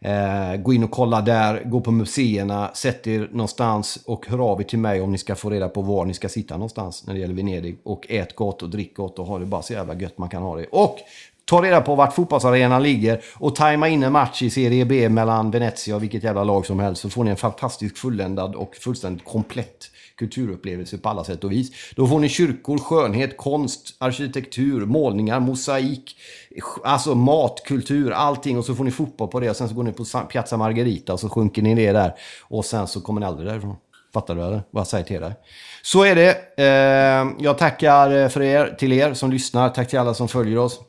Eh, 0.00 0.56
gå 0.56 0.72
in 0.72 0.84
och 0.84 0.90
kolla 0.90 1.20
där, 1.20 1.64
gå 1.64 1.80
på 1.80 1.90
museerna, 1.90 2.70
sätt 2.74 3.06
er 3.06 3.28
någonstans 3.32 3.98
och 4.06 4.26
hör 4.26 4.38
av 4.38 4.60
er 4.60 4.64
till 4.64 4.78
mig 4.78 5.00
om 5.00 5.12
ni 5.12 5.18
ska 5.18 5.34
få 5.34 5.50
reda 5.50 5.68
på 5.68 5.82
var 5.82 6.04
ni 6.04 6.14
ska 6.14 6.28
sitta 6.28 6.54
någonstans 6.54 7.06
när 7.06 7.14
det 7.14 7.20
gäller 7.20 7.34
Venedig. 7.34 7.78
Och 7.82 8.06
ät 8.08 8.36
gott 8.36 8.62
och 8.62 8.70
drick 8.70 8.96
gott 8.96 9.18
och 9.18 9.26
ha 9.26 9.38
det 9.38 9.46
bara 9.46 9.62
så 9.62 9.72
jävla 9.72 9.94
gött 9.94 10.18
man 10.18 10.28
kan 10.28 10.42
ha 10.42 10.56
det. 10.56 10.66
Och 10.66 10.98
ta 11.44 11.62
reda 11.62 11.80
på 11.80 11.94
vart 11.94 12.14
fotbollsarenan 12.14 12.82
ligger 12.82 13.20
och 13.34 13.56
tajma 13.56 13.88
in 13.88 14.02
en 14.02 14.12
match 14.12 14.42
i 14.42 14.50
Serie 14.50 14.84
B 14.84 15.08
mellan 15.08 15.50
Venezia 15.50 15.96
och 15.96 16.02
vilket 16.02 16.24
jävla 16.24 16.44
lag 16.44 16.66
som 16.66 16.80
helst 16.80 17.02
så 17.02 17.10
får 17.10 17.24
ni 17.24 17.30
en 17.30 17.36
fantastisk 17.36 17.96
fulländad 17.96 18.54
och 18.54 18.76
fullständigt 18.76 19.24
komplett 19.24 19.90
kulturupplevelse 20.16 20.98
på 20.98 21.08
alla 21.08 21.24
sätt 21.24 21.44
och 21.44 21.52
vis. 21.52 21.92
Då 21.96 22.06
får 22.06 22.18
ni 22.18 22.28
kyrkor, 22.28 22.78
skönhet, 22.78 23.36
konst, 23.36 23.96
arkitektur, 23.98 24.86
målningar, 24.86 25.40
mosaik, 25.40 26.16
alltså 26.84 27.14
mat, 27.14 27.62
kultur, 27.64 28.10
allting 28.10 28.58
och 28.58 28.64
så 28.64 28.74
får 28.74 28.84
ni 28.84 28.90
fotboll 28.90 29.28
på 29.28 29.40
det 29.40 29.50
och 29.50 29.56
sen 29.56 29.68
så 29.68 29.74
går 29.74 29.82
ni 29.82 29.92
på 29.92 30.04
Piazza 30.04 30.56
Margherita 30.56 31.12
och 31.12 31.20
så 31.20 31.28
sjunker 31.28 31.62
ni 31.62 31.74
ner 31.74 31.94
där 31.94 32.14
och 32.42 32.64
sen 32.64 32.86
så 32.86 33.00
kommer 33.00 33.20
ni 33.20 33.26
aldrig 33.26 33.48
därifrån. 33.48 33.76
Fattar 34.14 34.34
du 34.34 34.42
eller? 34.42 34.62
Vad 34.70 34.80
jag 34.80 34.86
säger 34.86 35.04
till 35.04 35.20
dig. 35.20 35.32
Så 35.82 36.04
är 36.04 36.14
det. 36.14 36.30
Eh, 36.56 37.44
jag 37.44 37.58
tackar 37.58 38.22
eh, 38.22 38.28
för 38.28 38.42
er, 38.42 38.76
till 38.78 38.92
er 38.92 39.14
som 39.14 39.30
lyssnar. 39.30 39.68
Tack 39.68 39.88
till 39.88 39.98
alla 39.98 40.14
som 40.14 40.28
följer 40.28 40.58
oss. 40.58 40.80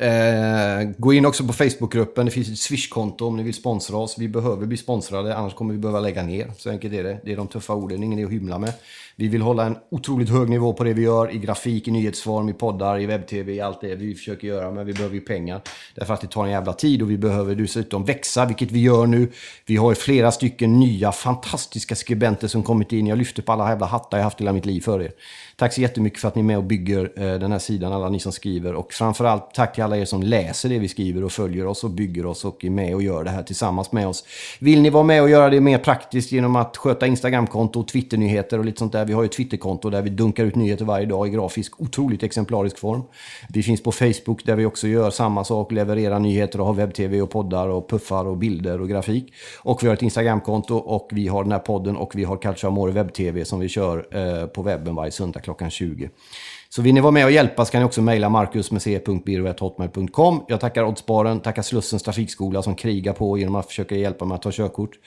Eh, 0.00 0.90
gå 0.98 1.12
in 1.12 1.26
också 1.26 1.46
på 1.46 1.52
Facebookgruppen. 1.52 2.26
Det 2.26 2.32
finns 2.32 2.48
ett 2.48 2.58
Swish-konto 2.58 3.26
om 3.26 3.36
ni 3.36 3.42
vill 3.42 3.54
sponsra 3.54 3.96
oss. 3.96 4.18
Vi 4.18 4.28
behöver 4.28 4.66
bli 4.66 4.76
sponsrade, 4.76 5.36
annars 5.36 5.54
kommer 5.54 5.72
vi 5.72 5.78
behöva 5.78 6.00
lägga 6.00 6.22
ner. 6.22 6.52
Så 6.56 6.70
enkelt 6.70 6.94
är 6.94 7.02
det. 7.02 7.20
Det 7.24 7.32
är 7.32 7.36
de 7.36 7.48
tuffa 7.48 7.74
orden, 7.74 8.02
ingen 8.02 8.18
är 8.18 8.24
att 8.24 8.32
hymla 8.32 8.58
med. 8.58 8.72
Vi 9.20 9.28
vill 9.28 9.42
hålla 9.42 9.66
en 9.66 9.76
otroligt 9.90 10.30
hög 10.30 10.48
nivå 10.48 10.72
på 10.72 10.84
det 10.84 10.92
vi 10.92 11.02
gör 11.02 11.34
i 11.34 11.38
grafik, 11.38 11.88
i 11.88 11.90
nyhetsform, 11.90 12.48
i 12.48 12.52
poddar, 12.52 12.98
i 12.98 13.06
webb-tv, 13.06 13.52
i 13.52 13.60
allt 13.60 13.80
det 13.80 13.94
vi 13.94 14.14
försöker 14.14 14.48
göra. 14.48 14.70
Men 14.70 14.86
vi 14.86 14.92
behöver 14.92 15.14
ju 15.14 15.20
pengar. 15.20 15.60
Därför 15.94 16.14
att 16.14 16.20
det 16.20 16.26
tar 16.26 16.44
en 16.44 16.50
jävla 16.50 16.72
tid 16.72 17.02
och 17.02 17.10
vi 17.10 17.18
behöver 17.18 17.54
dessutom 17.54 18.04
växa, 18.04 18.46
vilket 18.46 18.70
vi 18.70 18.80
gör 18.80 19.06
nu. 19.06 19.28
Vi 19.66 19.76
har 19.76 19.94
flera 19.94 20.32
stycken 20.32 20.80
nya 20.80 21.12
fantastiska 21.12 21.94
skribenter 21.94 22.48
som 22.48 22.62
kommit 22.62 22.92
in. 22.92 23.06
Jag 23.06 23.18
lyfter 23.18 23.42
på 23.42 23.52
alla 23.52 23.68
jävla 23.68 23.86
hattar 23.86 24.18
jag 24.18 24.24
haft 24.24 24.40
hela 24.40 24.52
mitt 24.52 24.66
liv 24.66 24.80
för 24.80 25.02
er. 25.02 25.12
Tack 25.56 25.72
så 25.72 25.80
jättemycket 25.80 26.20
för 26.20 26.28
att 26.28 26.34
ni 26.34 26.40
är 26.40 26.44
med 26.44 26.56
och 26.56 26.64
bygger 26.64 27.12
eh, 27.16 27.38
den 27.38 27.52
här 27.52 27.58
sidan, 27.58 27.92
alla 27.92 28.08
ni 28.08 28.20
som 28.20 28.32
skriver. 28.32 28.74
Och 28.74 28.92
framförallt 28.92 29.54
tack 29.54 29.74
till 29.74 29.84
alla 29.84 29.96
er 29.96 30.04
som 30.04 30.22
läser 30.22 30.68
det 30.68 30.78
vi 30.78 30.88
skriver 30.88 31.24
och 31.24 31.32
följer 31.32 31.66
oss 31.66 31.84
och 31.84 31.90
bygger 31.90 32.26
oss 32.26 32.44
och 32.44 32.64
är 32.64 32.70
med 32.70 32.94
och 32.94 33.02
gör 33.02 33.24
det 33.24 33.30
här 33.30 33.42
tillsammans 33.42 33.92
med 33.92 34.08
oss. 34.08 34.24
Vill 34.58 34.82
ni 34.82 34.90
vara 34.90 35.04
med 35.04 35.22
och 35.22 35.30
göra 35.30 35.50
det 35.50 35.60
mer 35.60 35.78
praktiskt 35.78 36.32
genom 36.32 36.56
att 36.56 36.76
sköta 36.76 37.06
Instagramkonto, 37.06 37.84
Twitternyheter 37.84 38.58
och 38.58 38.64
lite 38.64 38.78
sånt 38.78 38.92
där. 38.92 39.09
Vi 39.10 39.14
har 39.14 39.22
ju 39.22 39.26
ett 39.26 39.32
Twitterkonto 39.32 39.90
där 39.90 40.02
vi 40.02 40.10
dunkar 40.10 40.44
ut 40.44 40.56
nyheter 40.56 40.84
varje 40.84 41.06
dag 41.06 41.28
i 41.28 41.30
grafisk, 41.30 41.80
otroligt 41.80 42.22
exemplarisk 42.22 42.78
form. 42.78 43.02
Vi 43.48 43.62
finns 43.62 43.82
på 43.82 43.92
Facebook 43.92 44.44
där 44.44 44.56
vi 44.56 44.66
också 44.66 44.88
gör 44.88 45.10
samma 45.10 45.44
sak, 45.44 45.72
levererar 45.72 46.18
nyheter 46.18 46.60
och 46.60 46.66
har 46.66 46.74
webb-tv 46.74 47.22
och 47.22 47.30
poddar 47.30 47.68
och 47.68 47.90
puffar 47.90 48.24
och 48.24 48.36
bilder 48.36 48.80
och 48.80 48.88
grafik. 48.88 49.32
Och 49.62 49.82
vi 49.82 49.86
har 49.86 49.94
ett 49.94 50.02
Instagramkonto 50.02 50.76
och 50.76 51.08
vi 51.12 51.28
har 51.28 51.42
den 51.42 51.52
här 51.52 51.58
podden 51.58 51.96
och 51.96 52.14
vi 52.14 52.24
har 52.24 52.36
Calcio 52.36 52.66
Amore 52.66 52.92
webb-tv 52.92 53.44
som 53.44 53.60
vi 53.60 53.68
kör 53.68 54.06
eh, 54.10 54.46
på 54.46 54.62
webben 54.62 54.94
varje 54.94 55.10
söndag 55.10 55.40
klockan 55.40 55.70
20. 55.70 56.10
Så 56.74 56.82
vill 56.82 56.94
ni 56.94 57.00
vara 57.00 57.12
med 57.12 57.24
och 57.24 57.30
hjälpa 57.30 57.64
så 57.64 57.72
kan 57.72 57.80
ni 57.80 57.86
också 57.86 58.02
mejla 58.02 58.28
marcus.biro.hotmail.com. 58.28 60.44
Jag 60.48 60.60
tackar 60.60 60.84
Oddsbaren, 60.84 61.40
tackar 61.40 61.62
Slussens 61.62 62.02
trafikskola 62.02 62.62
som 62.62 62.74
krigar 62.74 63.12
på 63.12 63.38
genom 63.38 63.54
att 63.54 63.66
försöka 63.66 63.94
hjälpa 63.94 64.24
mig 64.24 64.34
att 64.34 64.42
ta 64.42 64.50
körkort. 64.52 64.98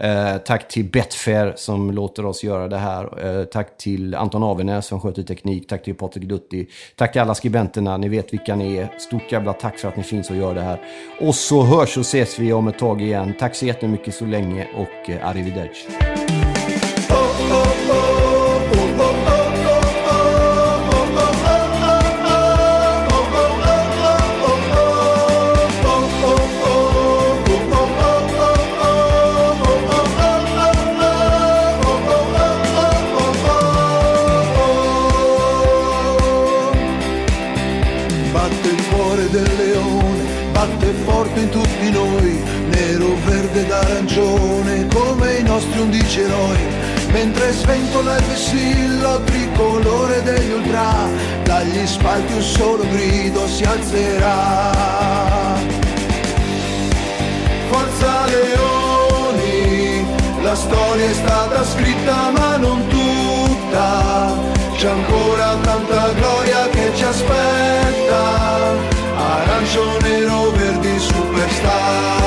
Eh, 0.00 0.36
tack 0.36 0.68
till 0.68 0.84
Betfair 0.84 1.52
som 1.56 1.90
låter 1.90 2.26
oss 2.26 2.44
göra 2.44 2.68
det 2.68 2.76
här. 2.76 3.26
Eh, 3.26 3.44
tack 3.44 3.78
till 3.78 4.14
Anton 4.14 4.42
Avenäs 4.42 4.86
som 4.86 5.00
sköter 5.00 5.22
teknik. 5.22 5.68
Tack 5.68 5.82
till 5.82 5.94
Patrik 5.94 6.24
Dutti. 6.24 6.66
Tack 6.96 7.12
till 7.12 7.20
alla 7.20 7.34
skribenterna. 7.34 7.96
Ni 7.96 8.08
vet 8.08 8.32
vilka 8.32 8.56
ni 8.56 8.76
är. 8.76 8.98
Stort 8.98 9.32
jävla 9.32 9.52
tack 9.52 9.78
för 9.78 9.88
att 9.88 9.96
ni 9.96 10.02
finns 10.02 10.30
och 10.30 10.36
gör 10.36 10.54
det 10.54 10.62
här. 10.62 10.80
Och 11.20 11.34
så 11.34 11.62
hörs 11.62 11.96
och 11.96 12.00
ses 12.00 12.38
vi 12.38 12.52
om 12.52 12.68
ett 12.68 12.78
tag 12.78 13.02
igen. 13.02 13.34
Tack 13.38 13.54
så 13.54 13.66
jättemycket 13.66 14.14
så 14.14 14.24
länge 14.24 14.66
och 14.76 15.10
eh, 15.10 15.28
arrivederci. 15.28 15.88
Sventola 47.68 48.16
il 48.16 48.24
vessillo 48.24 49.20
tricolore 49.24 50.22
degli 50.22 50.52
ultra, 50.52 51.06
dagli 51.42 51.86
spalti 51.86 52.32
un 52.32 52.40
solo 52.40 52.82
grido 52.88 53.46
si 53.46 53.62
alzerà. 53.62 54.72
Forza 57.68 58.24
Leoni, 58.24 60.06
la 60.40 60.54
storia 60.54 61.10
è 61.10 61.12
stata 61.12 61.62
scritta 61.62 62.30
ma 62.30 62.56
non 62.56 62.86
tutta, 62.88 64.32
c'è 64.74 64.88
ancora 64.88 65.56
tanta 65.60 66.12
gloria 66.12 66.68
che 66.70 66.90
ci 66.94 67.04
aspetta, 67.04 68.72
arancio, 69.14 69.98
nero, 70.00 70.50
verdi, 70.52 70.98
superstar. 70.98 72.17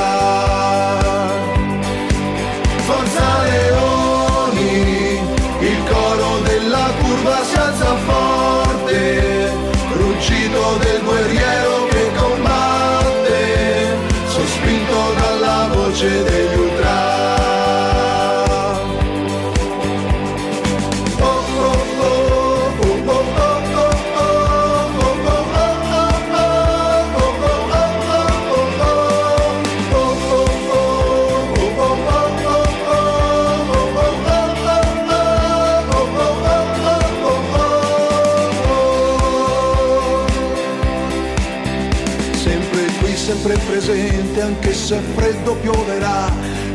Freddo 45.52 45.56
pioverà. 45.56 46.30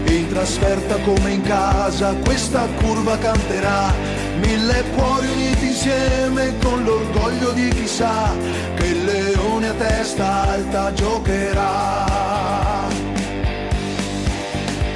In 0.09 0.29
trasferta 0.29 0.97
come 1.01 1.33
in 1.33 1.43
casa, 1.43 2.15
questa 2.25 2.67
curva 2.81 3.17
canterà. 3.19 3.93
Mille 4.39 4.85
cuori 4.95 5.27
uniti 5.29 5.67
insieme 5.67 6.55
con 6.63 6.85
l'orgoglio 6.85 7.53
di 7.53 7.69
chi 7.69 7.87
sa 7.87 8.33
che 8.77 8.87
il 8.87 9.05
leone 9.05 9.69
a 9.69 9.73
testa 9.73 10.49
alta 10.49 10.93
giocherà. 10.93 12.05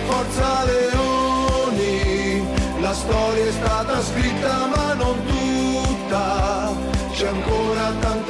Forza 0.07 0.65
Leoni, 0.65 2.45
la 2.81 2.93
storia 2.93 3.45
è 3.47 3.53
stata 3.53 4.03
scritta 4.03 4.67
ma 4.75 4.93
non 4.95 5.17
tutta, 5.25 6.73
c'è 7.13 7.29
ancora 7.29 7.93
tanta 8.01 8.30